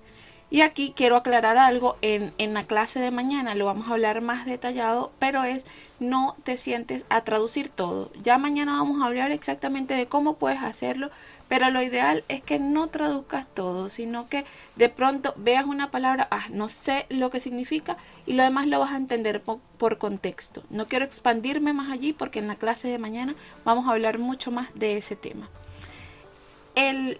Y 0.52 0.62
aquí 0.62 0.94
quiero 0.96 1.16
aclarar 1.16 1.58
algo, 1.58 1.98
en, 2.02 2.34
en, 2.40 2.56
la 2.56 2.64
clase 2.64 3.00
de 3.00 3.12
mañana 3.12 3.54
lo 3.54 3.66
vamos 3.66 3.88
a 3.88 3.94
hablar 3.94 4.22
más 4.22 4.48
detallado, 4.48 5.12
pero 5.20 5.44
es 5.44 5.66
no 6.00 6.36
te 6.44 6.58
sientes 6.58 7.06
a 7.10 7.24
traducir 7.24 7.70
todo. 7.70 8.12
Ya 8.24 8.40
mañana 8.40 8.78
vamos 8.78 9.02
a 9.02 9.06
hablar 9.06 9.32
exactamente 9.32 9.94
de 9.94 10.08
cómo 10.08 10.38
puedes 10.38 10.64
hacerlo, 10.64 11.12
pero 11.50 11.70
lo 11.70 11.84
ideal 11.84 12.24
es 12.30 12.42
que 12.42 12.58
no 12.58 12.88
traduzcas 12.88 13.48
todo, 13.48 13.90
sino 13.90 14.28
que 14.28 14.44
de 14.76 14.90
pronto 14.90 15.36
veas 15.38 15.66
una 15.66 15.92
palabra, 15.92 16.28
ah, 16.32 16.46
no 16.50 16.68
sé 16.68 17.06
lo 17.10 17.30
que 17.30 17.40
significa 17.40 17.98
y 18.26 18.34
lo 18.34 18.42
demás 18.42 18.66
lo 18.66 18.80
vas 18.80 18.92
a 18.92 18.98
entender 18.98 19.44
por, 19.44 19.60
por 19.78 20.00
contexto. 20.00 20.64
No 20.72 20.88
quiero 20.88 21.06
expandirme 21.06 21.74
más 21.74 21.92
allí 21.92 22.12
porque 22.12 22.40
en 22.40 22.48
la 22.48 22.56
clase 22.56 22.88
de 22.88 22.98
mañana 22.98 23.36
vamos 23.66 23.88
a 23.88 23.92
hablar 23.92 24.18
mucho 24.18 24.50
más 24.50 24.74
de 24.74 24.98
ese 24.98 25.16
tema 25.16 25.48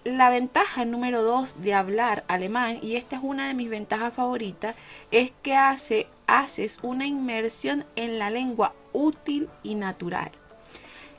la 0.04 0.30
ventaja 0.30 0.86
número 0.86 1.22
dos 1.22 1.60
de 1.60 1.74
hablar 1.74 2.24
alemán, 2.28 2.78
y 2.80 2.96
esta 2.96 3.16
es 3.16 3.22
una 3.22 3.46
de 3.46 3.54
mis 3.54 3.68
ventajas 3.68 4.14
favoritas, 4.14 4.74
es 5.10 5.32
que 5.42 5.54
hace, 5.54 6.06
haces 6.26 6.78
una 6.82 7.06
inmersión 7.06 7.84
en 7.94 8.18
la 8.18 8.30
lengua 8.30 8.74
útil 8.94 9.50
y 9.62 9.74
natural. 9.74 10.30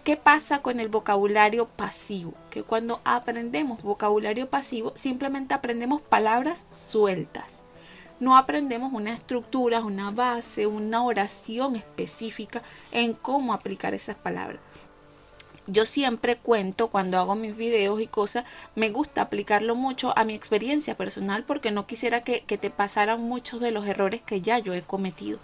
¿Qué 0.04 0.18
pasa 0.18 0.64
con 0.64 0.80
el 0.80 0.90
vocabulario 0.90 1.68
pasivo? 1.68 2.34
Que 2.50 2.64
cuando 2.64 3.00
aprendemos 3.04 3.84
vocabulario 3.84 4.50
pasivo 4.50 4.94
simplemente 4.96 5.54
aprendemos 5.54 6.02
palabras 6.02 6.66
sueltas. 6.72 7.62
No 8.20 8.36
aprendemos 8.36 8.92
una 8.92 9.14
estructura, 9.14 9.82
una 9.82 10.10
base, 10.10 10.66
una 10.66 11.04
oración 11.04 11.76
específica 11.76 12.64
en 12.92 13.14
cómo 13.14 13.54
aplicar 13.54 13.94
esas 13.94 14.16
palabras 14.16 14.60
yo 15.68 15.86
siempre 15.86 16.38
cuento 16.38 16.90
cuando 16.90 17.18
hago 17.18 17.36
mis 17.36 17.56
videos 17.56 18.02
y 18.02 18.08
cosas, 18.08 18.46
me 18.76 18.90
gusta 18.90 19.22
aplicarlo 19.22 19.76
mucho 19.76 20.18
a 20.18 20.24
mi 20.24 20.34
experiencia 20.34 20.98
personal 20.98 21.44
porque 21.44 21.72
no 21.72 21.86
quisiera 21.86 22.22
que, 22.24 22.42
te 22.42 22.70
pasaran 22.70 23.22
muchos 23.22 23.60
de 23.62 23.72
los 23.72 23.88
errores 23.88 24.22
que 24.22 24.42
ya 24.42 24.60
yo 24.60 24.74
he 24.74 24.82
cometido. 24.82 25.40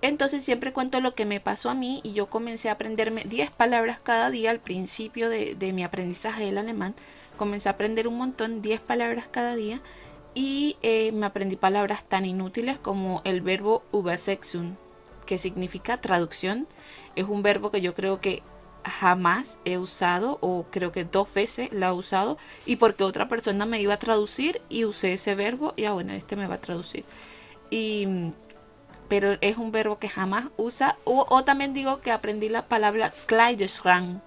Entonces 0.00 0.44
siempre 0.44 0.72
cuento 0.72 1.00
lo 1.00 1.12
que 1.12 1.24
me 1.24 1.40
pasó 1.40 1.70
a 1.70 1.74
mí 1.74 2.00
y 2.04 2.12
yo 2.12 2.26
comencé 2.26 2.68
a 2.68 2.72
aprenderme 2.72 3.24
10 3.24 3.50
palabras 3.50 3.98
cada 4.00 4.30
día 4.30 4.50
al 4.50 4.60
principio 4.60 5.28
de, 5.28 5.72
mi 5.72 5.82
aprendizaje 5.82 6.44
del 6.44 6.58
alemán. 6.58 6.94
Comencé 7.36 7.68
a 7.68 7.72
aprender 7.72 8.06
un 8.06 8.16
montón, 8.16 8.62
10 8.62 8.80
palabras 8.80 9.28
cada 9.28 9.56
día 9.56 9.80
y 10.34 10.76
eh, 10.82 11.10
me 11.12 11.26
aprendí 11.26 11.56
palabras 11.56 12.04
tan 12.04 12.26
inútiles 12.26 12.78
como 12.78 13.22
el 13.24 13.40
verbo 13.40 13.82
übersetzen, 13.92 14.78
que 15.26 15.36
significa 15.36 16.00
traducción. 16.00 16.68
Es 17.16 17.26
un 17.26 17.42
verbo 17.42 17.72
que 17.72 17.80
yo 17.80 17.94
creo 17.94 18.20
que 18.20 18.42
jamás 18.84 19.58
he 19.64 19.78
usado 19.78 20.38
o 20.40 20.66
creo 20.70 20.92
que 20.92 21.04
dos 21.04 21.32
veces 21.34 21.72
la 21.72 21.88
he 21.88 21.92
usado 21.92 22.38
y 22.66 22.76
porque 22.76 23.04
otra 23.04 23.28
persona 23.28 23.66
me 23.66 23.80
iba 23.80 23.94
a 23.94 23.98
traducir 23.98 24.60
y 24.68 24.84
usé 24.84 25.14
ese 25.14 25.34
verbo 25.34 25.74
y 25.76 25.84
ah 25.84 25.92
bueno 25.92 26.12
este 26.12 26.36
me 26.36 26.46
va 26.46 26.56
a 26.56 26.60
traducir. 26.60 27.04
Y 27.70 28.32
pero 29.08 29.38
es 29.40 29.56
un 29.56 29.72
verbo 29.72 29.98
que 29.98 30.08
jamás 30.08 30.46
usa 30.56 30.98
o, 31.04 31.44
también 31.44 31.72
digo 31.72 32.00
que 32.00 32.12
aprendí 32.12 32.48
la 32.48 32.66
palabra 32.66 33.12
Kleiderschrank 33.26 34.20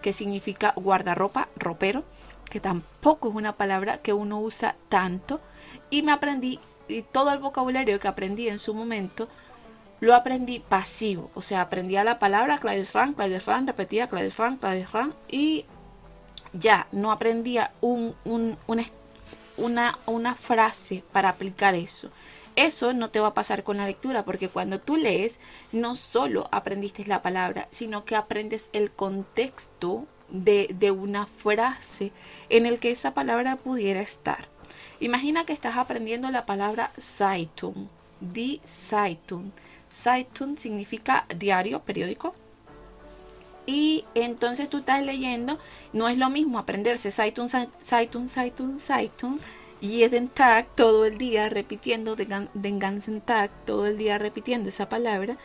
que 0.00 0.12
significa 0.12 0.72
guardarropa 0.76 1.48
ropero 1.56 2.04
que 2.52 2.60
tampoco 2.60 3.30
es 3.30 3.34
una 3.34 3.54
palabra 3.54 3.96
que 3.96 4.12
uno 4.12 4.38
usa 4.38 4.76
tanto. 4.90 5.40
Y 5.88 6.02
me 6.02 6.12
aprendí 6.12 6.60
y 6.86 7.00
todo 7.00 7.32
el 7.32 7.38
vocabulario 7.38 7.98
que 7.98 8.08
aprendí 8.08 8.46
en 8.48 8.58
su 8.58 8.74
momento 8.74 9.26
lo 10.02 10.16
aprendí 10.16 10.58
pasivo, 10.58 11.30
o 11.36 11.42
sea, 11.42 11.60
aprendía 11.60 12.02
la 12.02 12.18
palabra 12.18 12.58
Kleiderschrank, 12.58 13.14
Kleiderschrank, 13.14 13.68
repetía 13.68 14.08
Kleiderschrank, 14.08 14.58
Kleiderschrank 14.58 15.14
y 15.28 15.64
ya, 16.52 16.88
no 16.90 17.12
aprendía 17.12 17.70
un, 17.80 18.16
una, 18.24 19.98
una 20.06 20.34
frase 20.34 21.04
para 21.12 21.28
aplicar 21.28 21.76
eso. 21.76 22.10
Eso 22.56 22.92
no 22.94 23.10
te 23.10 23.20
va 23.20 23.28
a 23.28 23.34
pasar 23.34 23.62
con 23.62 23.76
la 23.76 23.86
lectura, 23.86 24.24
porque 24.24 24.48
cuando 24.48 24.80
tú 24.80 24.96
lees, 24.96 25.38
no 25.70 25.94
solo 25.94 26.48
aprendiste 26.50 27.06
la 27.06 27.22
palabra, 27.22 27.68
sino 27.70 28.04
que 28.04 28.16
aprendes 28.16 28.70
el 28.72 28.90
contexto 28.90 30.08
de, 30.28 30.74
de, 30.80 30.90
una 30.90 31.26
frase 31.26 32.10
en 32.48 32.66
el 32.66 32.80
que 32.80 32.90
esa 32.90 33.14
palabra 33.14 33.54
pudiera 33.54 34.00
estar. 34.00 34.48
Imagina 34.98 35.46
que 35.46 35.52
estás 35.52 35.76
aprendiendo 35.76 36.28
la 36.32 36.44
palabra 36.44 36.90
Zeitung 36.98 37.86
Die 38.22 38.60
Zeitung. 38.64 39.52
Zeitung 39.90 40.56
significa 40.56 41.26
diario, 41.36 41.80
periódico. 41.80 42.34
Y 43.66 44.04
entonces 44.14 44.68
tú 44.68 44.78
estás 44.78 45.02
leyendo, 45.02 45.58
no 45.92 46.08
es 46.08 46.18
lo 46.18 46.30
mismo 46.30 46.58
aprenderse 46.58 47.10
Zeitung, 47.10 47.48
Zeitung, 47.48 48.28
Zeitung, 48.28 48.78
Zeitung, 48.78 49.38
jeden 49.80 50.28
Tag 50.28 50.74
todo 50.74 51.04
el 51.04 51.18
día 51.18 51.48
repitiendo, 51.48 52.16
den 52.16 52.78
ganzen 52.78 53.20
Tag 53.20 53.50
todo 53.64 53.86
el 53.86 53.98
día 53.98 54.18
repitiendo 54.18 54.68
esa 54.68 54.88
palabra, 54.88 55.36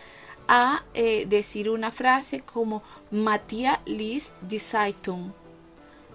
a 0.48 0.84
eh, 0.94 1.26
decir 1.28 1.70
una 1.70 1.92
frase 1.92 2.40
como 2.40 2.82
Matías 3.12 3.80
liest 3.86 4.34
Zeitung. 4.60 5.34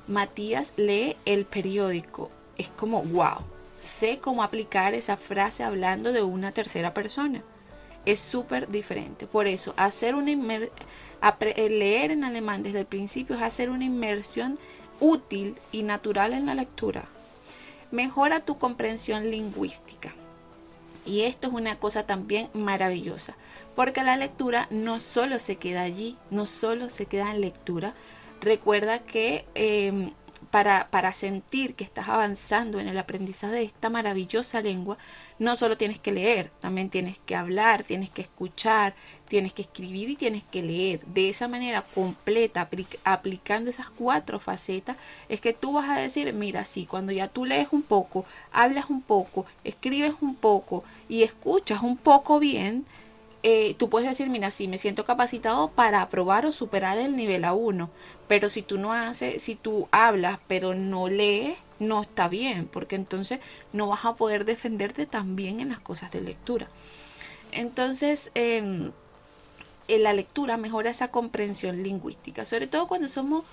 Matías 0.09 0.73
lee 0.77 1.17
el 1.25 1.45
periódico. 1.45 2.31
Es 2.57 2.69
como, 2.69 3.03
wow, 3.03 3.43
sé 3.83 4.19
cómo 4.19 4.43
aplicar 4.43 4.95
esa 4.95 5.17
frase 5.17 5.65
hablando 5.65 6.13
de 6.13 6.23
una 6.23 6.53
tercera 6.53 6.95
persona. 6.95 7.43
Es 8.07 8.21
súper 8.21 8.69
diferente. 8.69 9.27
Por 9.27 9.47
eso, 9.47 9.75
hacer 9.77 10.15
una 10.15 10.33
eh, 10.33 11.71
leer 11.71 12.11
en 12.11 12.25
alemán 12.25 12.63
desde 12.63 12.81
el 12.81 12.87
principio 12.87 13.37
es 13.37 13.43
hacer 13.43 13.71
una 13.71 13.85
inmersión 13.85 14.59
útil 15.01 15.57
y 15.73 15.83
natural 15.83 16.33
en 16.33 16.47
la 16.47 16.55
lectura. 16.55 17.05
Mejora 17.91 18.41
tu 18.41 18.59
comprensión 18.59 19.31
lingüística. 19.31 20.15
Y 21.05 21.23
esto 21.23 21.49
es 21.49 21.55
una 21.55 21.79
cosa 21.79 22.07
también 22.07 22.49
maravillosa, 22.55 23.35
porque 23.75 24.05
la 24.05 24.17
lectura 24.17 24.69
no 24.71 25.01
solo 25.01 25.41
se 25.41 25.57
queda 25.57 25.83
allí, 25.83 26.17
no 26.31 26.47
solo 26.47 26.89
se 26.89 27.07
queda 27.07 27.33
en 27.33 27.41
lectura. 27.41 27.95
Recuerda 28.41 29.01
que 29.01 29.45
em, 29.55 30.13
para, 30.53 30.89
para 30.91 31.15
sentir 31.15 31.75
que 31.75 31.83
estás 31.83 32.11
avanzando 32.11 32.79
en 32.79 32.87
el 32.87 32.99
aprendizaje 32.99 33.55
de 33.55 33.63
esta 33.63 33.89
maravillosa 33.89 34.61
lengua, 34.61 34.99
no 35.39 35.57
solo 35.57 35.79
tienes 35.79 35.99
que 35.99 36.13
leer, 36.13 36.51
también 36.61 36.91
tienes 36.91 37.19
que 37.21 37.35
hablar, 37.35 37.85
tienes 37.85 38.11
que 38.11 38.21
escuchar, 38.21 38.95
tienes 39.29 39.55
que 39.55 39.63
escribir 39.63 40.11
y 40.11 40.17
tienes 40.17 40.45
que 40.45 40.63
leer. 40.63 41.01
De 41.07 41.31
esa 41.31 41.49
manera 41.49 41.87
completa, 41.95 42.69
aplicando 43.03 43.71
esas 43.71 43.89
cuatro 43.89 44.39
facetas, 44.39 44.99
es 45.31 45.41
que 45.41 45.55
tú 45.55 45.73
vas 45.73 45.89
a 45.89 45.99
decir, 45.99 46.31
mira, 46.35 46.67
sí, 46.67 46.85
cuando 46.85 47.13
ya 47.13 47.29
tú 47.29 47.47
lees 47.47 47.69
un 47.71 47.83
poco, 47.83 48.27
hablas 48.53 48.91
un 48.91 49.01
poco, 49.01 49.47
escribes 49.65 50.17
un 50.21 50.35
poco 50.35 50.85
y 51.09 51.23
escuchas 51.23 51.83
un 51.83 51.97
poco 51.97 52.39
bien, 52.39 52.85
eh, 53.43 53.75
tú 53.77 53.89
puedes 53.89 54.09
decir, 54.09 54.31
mira, 54.31 54.51
sí, 54.51 54.69
me 54.69 54.79
siento 54.79 55.05
capacitado 55.05 55.71
para 55.71 56.03
aprobar 56.03 56.47
o 56.47 56.53
superar 56.53 56.97
el 56.99 57.17
nivel 57.17 57.45
A1, 57.45 57.89
pero 58.29 58.49
si 58.49 58.63
tú 58.63 58.79
no 58.79 58.93
haces, 58.93 59.43
si 59.43 59.57
tú 59.57 59.89
hablas 59.91 60.39
pero 60.47 60.75
no 60.75 61.09
lees, 61.09 61.59
no 61.81 62.03
está 62.03 62.29
bien, 62.29 62.69
porque 62.69 62.95
entonces 62.95 63.41
no 63.73 63.89
vas 63.89 64.05
a 64.05 64.15
poder 64.15 64.45
defenderte 64.45 65.07
tan 65.07 65.35
bien 65.35 65.59
en 65.59 65.71
las 65.71 65.81
cosas 65.81 66.13
de 66.13 66.21
lectura. 66.21 66.69
Entonces, 67.51 68.31
em, 68.35 68.93
en 69.89 70.03
la 70.03 70.13
lectura 70.13 70.57
mejora 70.57 70.91
esa 70.91 71.09
comprensión 71.11 71.83
lingüística, 71.83 72.45
sobre 72.45 72.69
todo 72.69 72.87
cuando 72.87 73.09
somos 73.09 73.45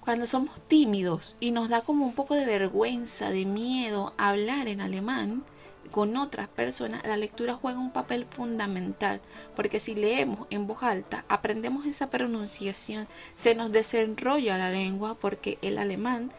cuando 0.00 0.26
somos 0.26 0.60
tímidos 0.68 1.34
y 1.40 1.50
nos 1.50 1.70
da 1.70 1.80
como 1.80 2.04
un 2.04 2.12
poco 2.12 2.34
de 2.34 2.44
vergüenza, 2.44 3.30
de 3.30 3.46
miedo 3.46 4.12
hablar 4.18 4.68
en 4.68 4.82
alemán, 4.82 5.44
con 5.90 6.16
otras 6.16 6.48
personas, 6.48 7.02
la 7.04 7.16
lectura 7.16 7.54
juega 7.54 7.78
un 7.78 7.92
papel 7.92 8.26
fundamental, 8.28 9.20
porque 9.54 9.80
si 9.80 9.94
leemos 9.94 10.46
en 10.50 10.66
voz 10.66 10.82
alta, 10.82 11.24
aprendemos 11.28 11.86
esa 11.86 12.10
pronunciación, 12.10 13.06
se 13.34 13.54
nos 13.54 13.72
desenrolla 13.72 14.58
la 14.58 14.70
lengua, 14.70 15.14
porque 15.14 15.58
el 15.62 15.78
alemán, 15.78 16.32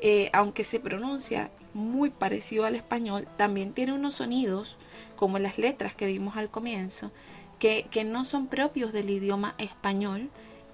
eh, 0.00 0.30
aunque 0.32 0.64
se 0.64 0.80
pronuncia 0.80 1.50
muy 1.74 2.10
parecido 2.10 2.64
al 2.64 2.74
español, 2.74 3.28
también 3.36 3.72
tiene 3.72 3.92
unos 3.92 4.14
sonidos, 4.14 4.76
como 5.14 5.38
las 5.38 5.58
letras 5.58 5.94
que 5.94 6.06
vimos 6.06 6.36
al 6.36 6.50
comienzo, 6.50 7.10
que, 7.58 7.86
que 7.90 8.04
no 8.04 8.24
son 8.24 8.46
propios 8.48 8.92
del 8.92 9.10
idioma 9.10 9.54
español 9.58 10.30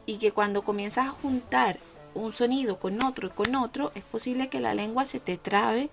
y 0.07 0.17
que 0.17 0.33
cuando 0.33 0.63
comienzas 0.63 1.09
a 1.09 1.11
juntar 1.11 1.79
un 2.15 2.33
sonido 2.33 2.79
con 2.79 3.03
otro 3.03 3.29
y 3.29 3.31
con 3.31 3.55
otro, 3.55 3.93
es 3.95 4.05
posible 4.05 4.49
que 4.49 4.61
la 4.61 4.75
lengua 4.75 5.07
se 5.07 5.21
te 5.21 5.37
trabe 5.37 5.91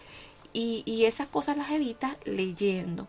y, 0.54 1.06
esas 1.06 1.28
cosas 1.28 1.58
las 1.58 1.72
evitas 1.72 2.18
leyendo, 2.26 3.08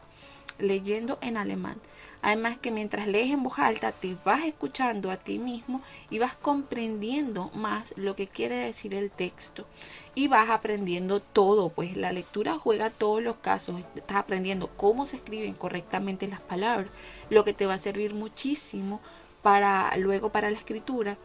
leyendo 0.59 1.18
en 1.20 1.37
alemán. 1.37 1.81
Además 2.22 2.59
que 2.59 2.70
mientras 2.70 3.07
lees 3.07 3.31
en 3.31 3.42
voz 3.42 3.59
alta 3.59 3.92
te 3.92 4.14
vas 4.26 4.44
escuchando 4.44 5.11
a 5.11 5.16
ti 5.16 5.38
mismo 5.38 5.81
y 6.11 6.18
vas 6.18 6.37
comprendiendo 6.37 7.50
más 7.55 7.94
lo 7.96 8.14
que 8.14 8.26
quiere 8.26 8.57
decir 8.57 8.94
el 8.94 9.11
texto 9.11 9.64
y 10.14 10.29
vas 10.29 10.50
aprendiendo 10.50 11.20
todo, 11.20 11.70
pues 11.70 11.96
la 11.96 12.12
lectura 12.12 12.59
juega 12.59 12.90
todos 12.90 13.22
los 13.22 13.37
casos, 13.37 13.81
estás 13.94 14.18
aprendiendo 14.18 14.68
cómo 14.76 15.07
se 15.07 15.16
escriben 15.16 15.55
correctamente 15.55 16.29
las 16.29 16.40
palabras, 16.40 16.90
lo 17.31 17.42
que 17.42 17.55
te 17.55 17.64
va 17.64 17.74
a 17.74 17.79
servir 17.79 18.12
muchísimo 18.12 19.00
para 19.40 19.96
luego 19.96 20.29
para 20.29 20.50
la 20.50 20.59
escritura 20.59 21.16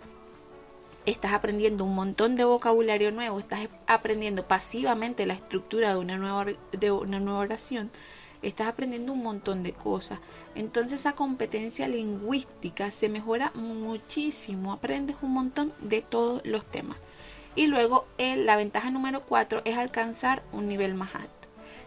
estás 1.05 1.33
aprendiendo 1.33 1.85
un 1.85 1.95
montón 1.95 2.35
de 2.35 2.45
vocabulario 2.45 3.11
nuevo, 3.11 3.39
estás 3.39 3.67
aprendiendo 3.87 4.47
pasivamente 4.47 5.25
la 5.25 5.33
estructura 5.33 5.91
de 5.91 5.99
una 5.99 6.17
nueva, 6.17 6.45
de 6.71 6.91
una 6.91 7.19
nueva 7.19 7.39
oración, 7.39 7.91
estás 8.41 8.67
aprendiendo 8.67 9.13
un 9.13 9.23
montón 9.23 9.63
de 9.63 9.73
cosas. 9.73 10.19
Entonces 10.55 11.01
esa 11.01 11.13
competencia 11.13 11.87
lingüística 11.87 12.91
se 12.91 13.09
mejora 13.09 13.51
muchísimo, 13.55 14.73
aprendes 14.73 15.17
un 15.21 15.31
montón 15.33 15.73
de 15.79 16.01
todos 16.01 16.41
los 16.45 16.65
temas. 16.65 16.97
Y 17.55 17.67
luego 17.67 18.05
la 18.17 18.57
ventaja 18.57 18.91
número 18.91 19.21
4 19.21 19.61
es 19.65 19.77
alcanzar 19.77 20.43
un 20.51 20.67
nivel 20.67 20.93
más 20.93 21.15
alto. 21.15 21.29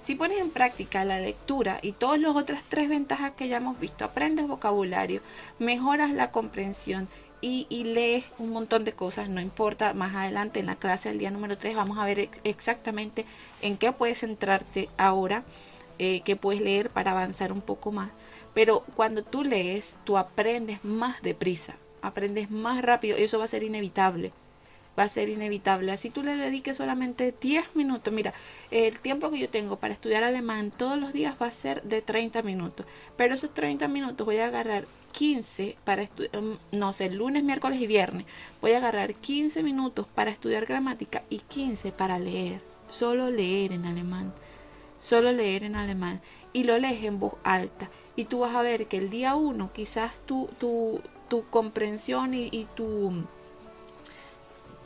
Si 0.00 0.14
pones 0.14 0.38
en 0.38 0.50
práctica 0.50 1.04
la 1.04 1.18
lectura 1.20 1.81
y 1.83 1.92
todas 1.92 2.20
las 2.20 2.35
otras 2.35 2.62
tres 2.68 2.88
ventajas 2.88 3.33
que 3.33 3.48
ya 3.48 3.59
hemos 3.59 3.78
visto, 3.78 4.04
aprendes 4.04 4.46
vocabulario, 4.46 5.20
mejoras 5.59 6.12
la 6.12 6.31
comprensión 6.31 7.09
y, 7.40 7.85
lees 7.85 8.24
un 8.38 8.51
montón 8.51 8.85
de 8.85 8.92
cosas, 8.92 9.29
no 9.29 9.40
importa, 9.40 9.94
más 9.94 10.14
adelante 10.16 10.61
en 10.61 10.66
la 10.66 10.77
clase 10.77 11.09
del 11.09 11.18
día 11.18 11.31
número 11.31 11.57
3 11.57 11.77
vamos 11.77 11.98
a 11.98 12.05
ver 12.05 12.29
exactamente 12.44 13.24
en 13.62 13.77
qué 13.77 13.92
puedes 13.92 14.20
centrarte 14.20 14.88
ahora, 14.96 15.44
eh, 15.98 16.22
qué 16.24 16.37
puedes 16.37 16.61
leer 16.61 16.90
para 16.90 17.12
avanzar 17.12 17.53
un 17.53 17.61
poco 17.61 17.92
más. 17.92 18.11
Pero 18.55 18.85
cuando 18.96 19.22
tú 19.22 19.44
lees, 19.44 19.98
tú 20.05 20.18
aprendes 20.18 20.85
más 20.85 21.22
deprisa, 21.22 21.77
aprendes 22.03 22.51
más 22.51 22.83
rápido 22.83 23.16
eso 23.16 23.38
va 23.38 23.44
a 23.44 23.48
ser 23.48 23.62
inevitable. 23.62 24.33
Va 24.98 25.05
a 25.05 25.09
ser 25.09 25.29
inevitable. 25.29 25.92
Así 25.92 26.11
tú 26.11 26.24
le 26.24 26.35
dediques 26.35 26.77
solamente 26.77 27.33
10 27.40 27.77
minutos. 27.77 28.12
Mira, 28.12 28.35
el 28.72 28.98
tiempo 28.98 29.31
que 29.31 29.38
yo 29.38 29.48
tengo 29.48 29.77
para 29.77 29.94
estudiar 29.94 30.24
alemán 30.24 30.72
todos 30.77 30.98
los 30.98 31.12
días 31.12 31.37
va 31.40 31.46
a 31.46 31.53
ser 31.53 31.85
de 31.85 32.03
30 32.03 32.42
minutos. 32.42 32.85
Pero 33.16 33.35
esos 33.35 33.55
30 33.55 33.87
minutos 33.87 34.27
voy 34.27 34.38
a 34.38 34.46
agarrar 34.46 34.87
15 35.12 35.77
para 35.85 36.03
estudiar, 36.03 36.40
mm, 36.40 36.59
no 36.73 36.92
sé, 36.92 37.11
lunes, 37.11 37.42
miércoles 37.44 37.81
y 37.81 37.87
viernes. 37.87 38.27
Voy 38.61 38.73
a 38.73 38.79
agarrar 38.79 39.14
15 39.14 39.62
minutos 39.62 40.07
para 40.14 40.31
estudiar 40.31 40.66
gramática 40.66 41.23
y 41.31 41.40
15 41.40 41.92
para 41.92 42.18
leer. 42.18 42.61
Solo 42.88 43.31
leer 43.31 43.73
en 43.73 43.85
alemán. 43.85 44.33
Solo 45.01 45.33
leer 45.33 45.64
en 45.64 45.77
alemán. 45.77 46.21
Y 46.53 46.64
lo 46.64 46.79
lees 46.79 47.05
en 47.05 47.18
voz 47.18 47.35
alta. 47.44 47.90
Y 48.16 48.25
tú 48.25 48.40
vas 48.40 48.55
a 48.55 48.62
ver 48.62 48.87
que 48.88 48.99
el 48.99 49.11
día 49.11 49.35
1 49.35 49.73
quizás 49.73 50.12
tu, 50.27 50.49
tu, 50.59 51.01
tu 51.29 51.49
comprensión 51.51 52.35
y, 52.35 52.66
tu, 52.75 53.25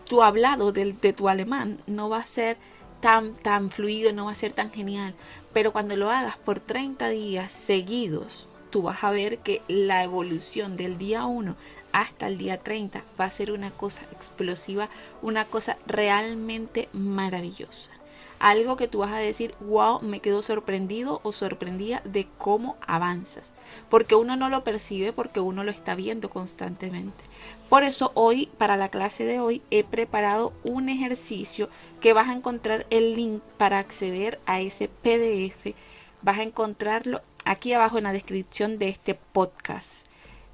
tu 0.07 0.23
hablado 0.23 0.73
de, 0.73 0.93
de 0.93 1.13
tu 1.13 1.29
alemán 1.29 1.79
no 1.87 2.09
va 2.09 2.19
a 2.19 2.27
ser 2.27 2.57
tan, 3.01 3.35
tan 3.35 3.71
fluido, 3.71 4.13
no 4.13 4.27
va 4.27 4.33
a 4.33 4.37
ser 4.37 4.53
tan 4.53 4.71
genial. 4.71 5.15
Pero 5.53 5.73
cuando 5.73 5.97
lo 5.97 6.11
hagas 6.11 6.37
por 6.37 6.61
30 6.61 7.09
días 7.11 7.53
seguidos, 7.53 8.49
tú 8.73 8.83
vas 8.83 9.05
a 9.05 9.11
ver 9.11 9.39
que 9.39 9.63
la 9.69 10.03
evolución 10.03 10.77
del 10.77 10.99
día 10.99 11.27
1 11.27 11.55
hasta 11.93 12.27
el 12.27 12.39
día 12.39 12.59
30 12.59 13.05
va 13.21 13.27
a 13.27 13.31
ser 13.31 13.53
una 13.53 13.71
cosa 13.71 14.03
explosiva, 14.13 14.89
una 15.21 15.45
cosa 15.45 15.77
realmente 15.87 16.89
maravillosa. 16.93 17.93
Algo 18.39 18.77
que 18.77 18.89
tú 18.89 18.99
vas 18.99 19.13
a 19.13 19.19
decir, 19.19 19.55
wow, 19.61 20.01
me 20.01 20.19
quedo 20.19 20.43
sorprendido 20.43 21.21
o 21.23 21.31
sorprendida 21.31 22.03
de 22.05 22.27
cómo 22.39 22.77
avanzas. 22.85 23.53
Porque 23.89 24.17
uno 24.17 24.35
no 24.35 24.49
lo 24.49 24.65
percibe, 24.65 25.13
porque 25.13 25.39
uno 25.39 25.63
lo 25.63 25.71
está 25.71 25.95
viendo 25.95 26.29
constantemente. 26.29 27.23
Por 27.69 27.85
eso 27.85 28.11
hoy, 28.15 28.49
para 28.59 28.77
la 28.77 28.89
clase 28.89 29.25
de 29.25 29.39
hoy, 29.39 29.63
he 29.71 29.85
preparado 29.85 30.53
un 30.65 30.89
ejercicio 30.89 31.69
que 32.01 32.15
vas 32.15 32.29
a 32.29 32.35
encontrar 32.35 32.85
el 32.91 33.15
link 33.15 33.43
para 33.59 33.79
acceder 33.79 34.41
a 34.45 34.61
ese 34.61 34.89
PDF. 34.89 35.77
Vas 36.23 36.39
a 36.39 36.43
encontrarlo 36.43 37.21
aquí 37.45 37.73
abajo 37.73 37.99
en 37.99 38.05
la 38.05 38.13
descripción 38.13 38.79
de 38.79 38.89
este 38.89 39.15
podcast. 39.15 40.07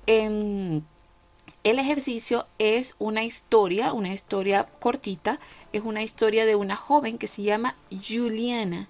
el 0.06 0.82
ejercicio 1.64 2.46
es 2.58 2.94
una 2.98 3.24
historia, 3.24 3.92
una 3.92 4.12
historia 4.12 4.68
cortita, 4.80 5.38
es 5.72 5.82
una 5.82 6.02
historia 6.02 6.46
de 6.46 6.54
una 6.54 6.76
joven 6.76 7.18
que 7.18 7.26
se 7.26 7.42
llama 7.42 7.74
Juliana. 7.90 8.88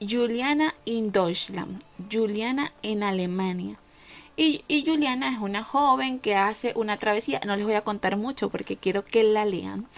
Juliana 0.00 0.74
in 0.84 1.10
Deutschland, 1.10 1.82
Juliana 2.10 2.72
en 2.82 3.02
Alemania. 3.02 3.76
Y, 4.36 4.64
y, 4.68 4.86
Juliana 4.86 5.30
es 5.32 5.40
una 5.40 5.64
joven 5.64 6.20
que 6.20 6.36
hace 6.36 6.72
una 6.76 6.96
travesía, 6.96 7.40
no 7.44 7.56
les 7.56 7.64
voy 7.64 7.74
a 7.74 7.82
contar 7.82 8.16
mucho 8.16 8.48
porque 8.48 8.76
quiero 8.76 9.04
que 9.04 9.24
la 9.24 9.44
lean. 9.44 9.88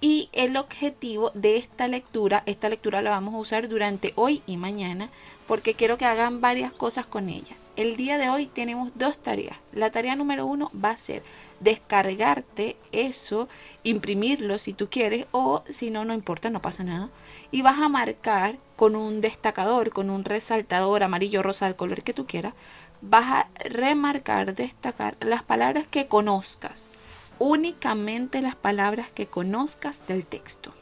Y 0.00 0.28
el 0.32 0.56
objetivo 0.56 1.32
de 1.34 1.56
esta 1.56 1.88
lectura, 1.88 2.42
esta 2.46 2.68
lectura 2.68 3.02
la 3.02 3.10
vamos 3.10 3.34
a 3.34 3.38
usar 3.38 3.68
durante 3.68 4.12
hoy 4.14 4.42
y 4.46 4.58
mañana 4.58 5.10
porque 5.48 5.74
quiero 5.74 5.98
que 5.98 6.04
hagan 6.04 6.40
varias 6.40 6.72
cosas 6.72 7.06
con 7.06 7.28
ella. 7.28 7.56
El 7.74 7.96
día 7.96 8.18
de 8.18 8.30
hoy 8.30 8.46
tenemos 8.46 8.92
dos 8.94 9.18
tareas. 9.18 9.56
La 9.72 9.90
tarea 9.90 10.14
número 10.14 10.46
uno 10.46 10.70
va 10.72 10.90
a 10.90 10.96
ser 10.96 11.24
descargarte 11.58 12.76
eso, 12.92 13.48
imprimirlo 13.82 14.58
si 14.58 14.72
tú 14.74 14.88
quieres 14.88 15.26
o 15.32 15.64
si 15.68 15.90
no, 15.90 16.04
no 16.04 16.14
importa, 16.14 16.50
no 16.50 16.62
pasa 16.62 16.84
nada. 16.84 17.08
Y 17.50 17.62
vas 17.62 17.80
a 17.80 17.88
marcar 17.88 18.58
con 18.76 18.94
un 18.94 19.20
destacador, 19.20 19.90
con 19.90 20.10
un 20.10 20.24
resaltador 20.24 21.02
amarillo, 21.02 21.42
rosa, 21.42 21.66
al 21.66 21.74
color 21.74 22.04
que 22.04 22.14
tú 22.14 22.26
quieras, 22.26 22.54
vas 23.00 23.26
a 23.26 23.48
remarcar, 23.68 24.54
destacar 24.54 25.16
las 25.20 25.42
palabras 25.42 25.88
que 25.88 26.06
conozcas 26.06 26.90
únicamente 27.38 28.42
las 28.42 28.56
palabras 28.56 29.08
que 29.10 29.26
conozcas 29.26 30.06
del 30.06 30.26
texto. 30.26 30.72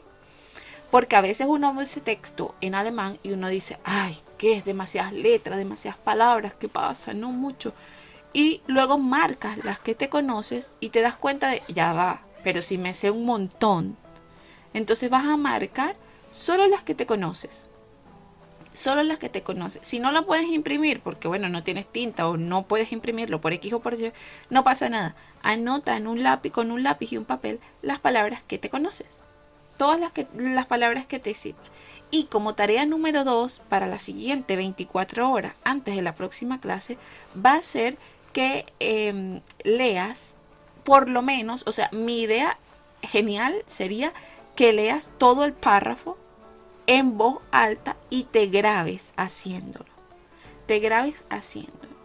Porque 0.91 1.15
a 1.15 1.21
veces 1.21 1.47
uno 1.49 1.73
ve 1.73 1.83
ese 1.83 2.01
texto 2.01 2.55
en 2.61 2.75
alemán 2.75 3.19
y 3.23 3.31
uno 3.31 3.49
dice, 3.49 3.77
ay, 3.83 4.17
que 4.37 4.53
es 4.53 4.65
demasiadas 4.65 5.13
letras, 5.13 5.57
demasiadas 5.57 5.99
palabras, 5.99 6.55
¿qué 6.55 6.69
pasa? 6.69 7.13
No 7.13 7.31
mucho. 7.31 7.73
Y 8.33 8.61
luego 8.67 8.97
marcas 8.97 9.63
las 9.63 9.79
que 9.79 9.95
te 9.95 10.09
conoces 10.09 10.71
y 10.79 10.89
te 10.89 11.01
das 11.01 11.15
cuenta 11.15 11.49
de, 11.49 11.63
ya 11.67 11.93
va, 11.93 12.21
pero 12.43 12.61
si 12.61 12.77
me 12.77 12.93
sé 12.93 13.11
un 13.11 13.25
montón. 13.25 13.97
Entonces 14.73 15.09
vas 15.09 15.25
a 15.25 15.37
marcar 15.37 15.95
solo 16.31 16.67
las 16.67 16.83
que 16.83 16.95
te 16.95 17.05
conoces 17.05 17.69
solo 18.77 19.03
las 19.03 19.17
que 19.17 19.29
te 19.29 19.43
conoces. 19.43 19.81
Si 19.85 19.99
no 19.99 20.11
lo 20.11 20.25
puedes 20.25 20.47
imprimir, 20.47 21.01
porque 21.01 21.27
bueno, 21.27 21.49
no 21.49 21.63
tienes 21.63 21.91
tinta 21.91 22.27
o 22.27 22.37
no 22.37 22.67
puedes 22.67 22.91
imprimirlo 22.91 23.41
por 23.41 23.53
X 23.53 23.73
o 23.73 23.79
por 23.79 23.95
Y, 23.95 24.13
no 24.49 24.63
pasa 24.63 24.89
nada. 24.89 25.15
Anota 25.41 25.97
en 25.97 26.07
un 26.07 26.23
lápiz, 26.23 26.51
con 26.51 26.71
un 26.71 26.83
lápiz 26.83 27.11
y 27.11 27.17
un 27.17 27.25
papel, 27.25 27.59
las 27.81 27.99
palabras 27.99 28.41
que 28.47 28.57
te 28.57 28.69
conoces. 28.69 29.21
Todas 29.77 29.99
las, 29.99 30.11
que, 30.11 30.27
las 30.35 30.65
palabras 30.67 31.05
que 31.05 31.19
te 31.19 31.33
sirven. 31.33 31.65
Y 32.09 32.25
como 32.25 32.55
tarea 32.55 32.85
número 32.85 33.23
2, 33.23 33.61
para 33.67 33.87
la 33.87 33.99
siguiente 33.99 34.55
24 34.55 35.29
horas 35.29 35.53
antes 35.63 35.95
de 35.95 36.01
la 36.01 36.15
próxima 36.15 36.59
clase, 36.59 36.97
va 37.35 37.53
a 37.53 37.61
ser 37.61 37.97
que 38.33 38.65
em, 38.79 39.41
leas 39.63 40.35
por 40.83 41.09
lo 41.09 41.21
menos, 41.21 41.65
o 41.67 41.73
sea, 41.73 41.89
mi 41.91 42.21
idea 42.21 42.57
genial 43.01 43.63
sería 43.67 44.13
que 44.55 44.71
leas 44.71 45.09
todo 45.17 45.43
el 45.43 45.51
párrafo 45.51 46.17
en 46.87 47.17
voz 47.17 47.39
alta 47.51 47.97
y 48.09 48.23
te 48.23 48.47
grabes 48.47 49.11
haciéndolo. 49.17 49.89
Te 50.65 50.79
grabes 50.79 51.25
haciéndolo. 51.29 51.95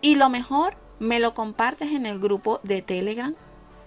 Y 0.00 0.14
lo 0.14 0.30
mejor, 0.30 0.74
me 0.98 1.20
lo 1.20 1.34
compartes 1.34 1.92
en 1.92 2.06
el 2.06 2.18
grupo 2.18 2.60
de 2.62 2.80
Telegram 2.80 3.34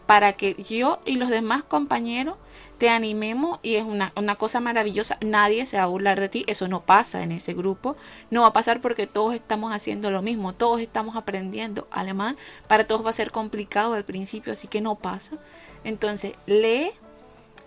para 0.05 0.33
que 0.33 0.63
yo 0.69 0.99
y 1.05 1.15
los 1.15 1.29
demás 1.29 1.63
compañeros 1.63 2.35
te 2.77 2.89
animemos 2.89 3.59
y 3.63 3.75
es 3.75 3.83
una, 3.83 4.11
una, 4.15 4.35
cosa 4.35 4.59
maravillosa. 4.59 5.17
Nadie 5.21 5.65
se 5.65 5.77
va 5.77 5.83
a 5.83 5.87
burlar 5.87 6.19
de 6.19 6.29
ti. 6.29 6.43
Eso 6.47 6.67
no 6.67 6.81
pasa 6.81 7.23
en 7.23 7.31
ese 7.31 7.53
grupo. 7.53 7.95
No 8.31 8.41
va 8.41 8.47
a 8.47 8.53
pasar 8.53 8.81
porque 8.81 9.07
todos 9.07 9.33
estamos 9.33 9.73
haciendo 9.73 10.11
lo 10.11 10.21
mismo. 10.21 10.53
Todos 10.53 10.81
estamos 10.81 11.15
aprendiendo 11.15 11.87
alemán. 11.91 12.37
Para 12.67 12.85
todos 12.85 13.05
va 13.05 13.11
a 13.11 13.13
ser 13.13 13.31
complicado 13.31 13.93
al 13.93 14.03
principio, 14.03 14.53
así 14.53 14.67
que 14.67 14.81
no 14.81 14.95
pasa. 14.95 15.37
Entonces, 15.83 16.33
lee 16.45 16.91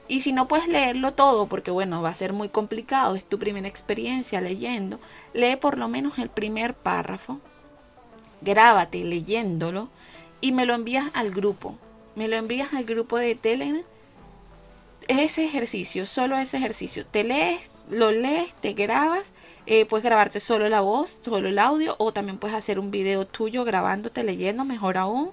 y 0.08 0.20
si 0.20 0.32
no 0.32 0.46
puedes 0.46 0.68
leerlo 0.68 1.14
todo, 1.14 1.46
porque 1.46 1.70
bueno, 1.70 2.00
va 2.00 2.10
a 2.10 2.14
ser 2.14 2.32
muy 2.32 2.48
complicado, 2.48 3.16
es 3.16 3.24
tu 3.24 3.38
primera 3.38 3.66
experiencia 3.66 4.40
leyendo, 4.40 5.00
lee 5.34 5.56
por 5.56 5.78
lo 5.78 5.88
menos 5.88 6.18
el 6.18 6.28
primer 6.28 6.74
párrafo, 6.74 7.40
grábate 8.40 9.02
leyéndolo 9.02 9.88
y 10.40 10.52
me 10.52 10.64
lo 10.64 10.74
envías 10.74 11.10
al 11.12 11.32
grupo. 11.32 11.76
Me 12.14 12.28
lo 12.28 12.36
envías 12.36 12.72
al 12.72 12.84
grupo 12.84 13.18
de 13.18 13.34
Telegram. 13.34 13.82
Ese 15.08 15.44
ejercicio, 15.44 16.04
solo 16.04 16.36
ese 16.36 16.56
ejercicio. 16.56 17.06
Te 17.06 17.22
lees, 17.22 17.70
lo 17.88 18.10
lees, 18.10 18.52
te 18.54 18.72
grabas. 18.72 19.32
Eh, 19.66 19.86
puedes 19.86 20.04
grabarte 20.04 20.40
solo 20.40 20.68
la 20.68 20.80
voz, 20.80 21.20
solo 21.24 21.48
el 21.48 21.58
audio, 21.58 21.94
o 21.98 22.12
también 22.12 22.38
puedes 22.38 22.56
hacer 22.56 22.78
un 22.78 22.90
video 22.90 23.26
tuyo 23.26 23.64
grabándote, 23.64 24.24
leyendo, 24.24 24.64
mejor 24.64 24.96
aún. 24.96 25.30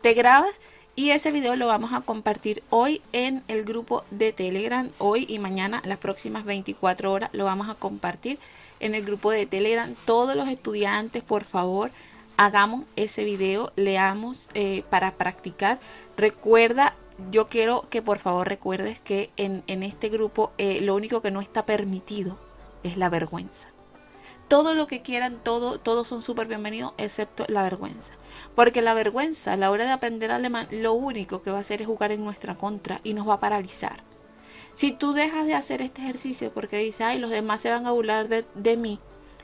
Te 0.00 0.14
grabas 0.14 0.58
y 0.96 1.10
ese 1.10 1.32
video 1.32 1.56
lo 1.56 1.66
vamos 1.66 1.92
a 1.92 2.00
compartir 2.00 2.62
hoy 2.70 3.02
en 3.12 3.44
el 3.48 3.64
grupo 3.64 4.04
de 4.10 4.32
Telegram. 4.32 4.90
Hoy 4.98 5.26
y 5.28 5.38
mañana, 5.38 5.82
las 5.84 5.98
próximas 5.98 6.44
24 6.44 7.12
horas, 7.12 7.30
lo 7.32 7.44
vamos 7.44 7.68
a 7.68 7.74
compartir 7.74 8.38
en 8.80 8.94
el 8.94 9.04
grupo 9.04 9.30
de 9.30 9.44
Telegram. 9.44 9.94
Todos 10.06 10.34
los 10.34 10.48
estudiantes, 10.48 11.22
por 11.22 11.44
favor, 11.44 11.90
hagamos 12.38 12.86
ese 12.96 13.24
video, 13.24 13.72
leamos 13.76 14.48
eh, 14.54 14.82
para 14.88 15.12
practicar. 15.12 15.78
Recuerda, 16.16 16.94
yo 17.30 17.48
quiero 17.48 17.88
que 17.90 18.02
por 18.02 18.18
favor 18.18 18.48
recuerdes 18.48 19.00
que 19.00 19.30
en, 19.36 19.62
este 19.82 20.08
grupo 20.08 20.52
eh, 20.58 20.80
lo 20.80 20.94
único 20.94 21.22
que 21.22 21.30
no 21.30 21.40
está 21.40 21.66
permitido 21.66 22.38
es 22.82 22.96
la 22.96 23.08
vergüenza 23.08 23.68
todo 24.50 24.74
lo 24.74 24.88
que 24.88 25.00
quieran, 25.00 25.36
todo, 25.44 25.78
todos 25.78 26.08
son 26.08 26.22
súper 26.22 26.48
bienvenidos, 26.48 26.92
excepto 26.98 27.44
la 27.46 27.62
vergüenza. 27.62 28.14
Porque 28.56 28.82
la 28.82 28.94
vergüenza 28.94 29.52
a 29.52 29.56
la 29.56 29.70
hora 29.70 29.84
de 29.84 29.92
aprender 29.92 30.32
alemán, 30.32 30.66
lo 30.72 30.92
único 30.92 31.40
que 31.40 31.52
va 31.52 31.58
a 31.58 31.60
hacer 31.60 31.80
es 31.80 31.86
jugar 31.86 32.10
en 32.10 32.24
nuestra 32.24 32.56
contra 32.56 33.00
y 33.04 33.14
nos 33.14 33.28
va 33.28 33.34
a 33.34 33.40
paralizar. 33.40 34.02
Si 34.74 34.90
tú 34.90 35.12
dejas 35.12 35.46
de 35.46 35.54
hacer 35.54 35.82
este 35.82 36.02
ejercicio 36.02 36.52
porque 36.52 36.78
dices, 36.78 37.02
ay, 37.02 37.20
los 37.20 37.30
demás 37.30 37.60
se 37.60 37.70
van 37.70 37.86
a 37.86 37.92
burlar 37.92 38.26
de, 38.26 38.44
de 38.56 38.76
mí, 38.76 38.98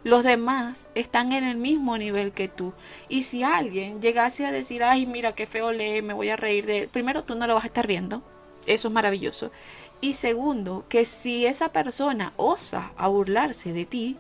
los 0.07 0.23
demás 0.23 0.89
están 0.95 1.33
en 1.33 1.43
el 1.43 1.57
mismo 1.57 1.99
nivel 1.99 2.31
que 2.31 2.47
tú. 2.47 2.73
Y 3.09 3.25
si 3.25 3.43
alguien 3.43 4.01
llegase 4.01 4.47
a 4.47 4.53
decir, 4.53 4.85
ay, 4.85 5.05
mira 5.05 5.33
qué 5.33 5.47
feo 5.47 5.73
lee, 5.73 6.01
me 6.01 6.15
voy 6.15 6.29
a 6.29 6.37
reír 6.37 6.65
de 6.65 6.79
él, 6.79 6.89
primero 6.89 7.25
tú 7.25 7.35
no 7.35 7.49
lo 7.49 7.55
vas 7.55 7.65
a 7.65 7.67
estar 7.67 7.89
viendo. 7.89 8.23
Eso 8.69 8.87
es 8.87 8.95
maravilloso. 8.95 9.51
Y 10.01 10.13
segundo, 10.13 10.85
que 10.89 11.05
si 11.07 11.45
esa 11.45 11.73
persona 11.73 12.33
osa 12.37 12.93
a 12.97 13.09
burlarse 13.09 13.73
de 13.73 13.85
ti, 13.85 14.17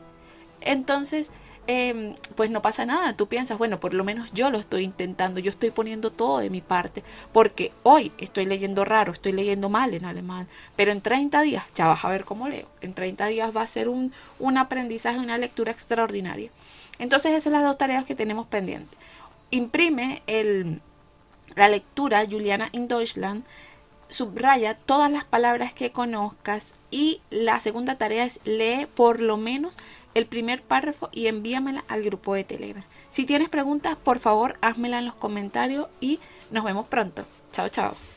entonces, 0.60 1.30
em, 1.66 2.14
pues 2.34 2.50
no 2.50 2.62
pasa 2.62 2.86
nada. 2.86 3.16
Tú 3.16 3.28
piensas, 3.28 3.58
bueno, 3.58 3.80
por 3.80 3.94
lo 3.94 4.04
menos 4.04 4.32
yo 4.32 4.50
lo 4.50 4.58
estoy 4.58 4.84
intentando, 4.84 5.40
yo 5.40 5.50
estoy 5.50 5.70
poniendo 5.70 6.10
todo 6.10 6.38
de 6.38 6.50
mi 6.50 6.60
parte, 6.60 7.02
porque 7.32 7.72
hoy 7.82 8.12
estoy 8.18 8.46
leyendo 8.46 8.84
raro, 8.84 9.12
estoy 9.12 9.32
leyendo 9.32 9.68
mal 9.68 9.94
en 9.94 10.04
alemán, 10.04 10.48
pero 10.76 10.92
en 10.92 11.00
30 11.00 11.42
días 11.42 11.64
ya 11.74 11.86
vas 11.86 12.04
a 12.04 12.08
ver 12.08 12.24
cómo 12.24 12.48
leo. 12.48 12.68
En 12.80 12.94
30 12.94 13.26
días 13.26 13.56
va 13.56 13.62
a 13.62 13.66
ser 13.66 13.88
un, 13.88 14.12
un 14.38 14.58
aprendizaje, 14.58 15.18
una 15.18 15.38
lectura 15.38 15.72
extraordinaria. 15.72 16.50
Entonces, 16.98 17.32
esas 17.32 17.44
son 17.44 17.52
las 17.52 17.62
dos 17.62 17.78
tareas 17.78 18.04
que 18.04 18.14
tenemos 18.14 18.46
pendientes. 18.46 18.98
Imprime 19.50 20.22
la 21.54 21.68
lectura 21.68 22.24
Juliana 22.28 22.68
in 22.72 22.88
Deutschland 22.88 23.44
subraya 24.08 24.74
todas 24.74 25.10
las 25.10 25.24
palabras 25.24 25.72
que 25.72 25.90
conozcas 25.90 26.74
y 26.90 27.20
la 27.30 27.60
segunda 27.60 27.96
tarea 27.96 28.24
es 28.24 28.40
lee 28.44 28.86
por 28.94 29.20
lo 29.20 29.36
menos 29.36 29.76
el 30.16 30.26
primer 30.26 30.62
párrafo 30.62 31.10
y 31.12 31.26
envíamela 31.26 31.84
al 31.88 32.02
grupo 32.02 32.34
de 32.34 32.44
Telegram. 32.44 32.82
Si 33.10 33.26
tienes 33.26 33.50
preguntas, 33.50 33.96
por 33.96 34.18
favor, 34.18 34.56
házmela 34.62 34.98
en 34.98 35.04
los 35.04 35.14
comentarios 35.14 35.88
y 36.00 36.20
nos 36.50 36.64
vemos 36.64 36.86
pronto. 36.86 37.26
Chao, 37.52 37.68
chao. 37.68 38.15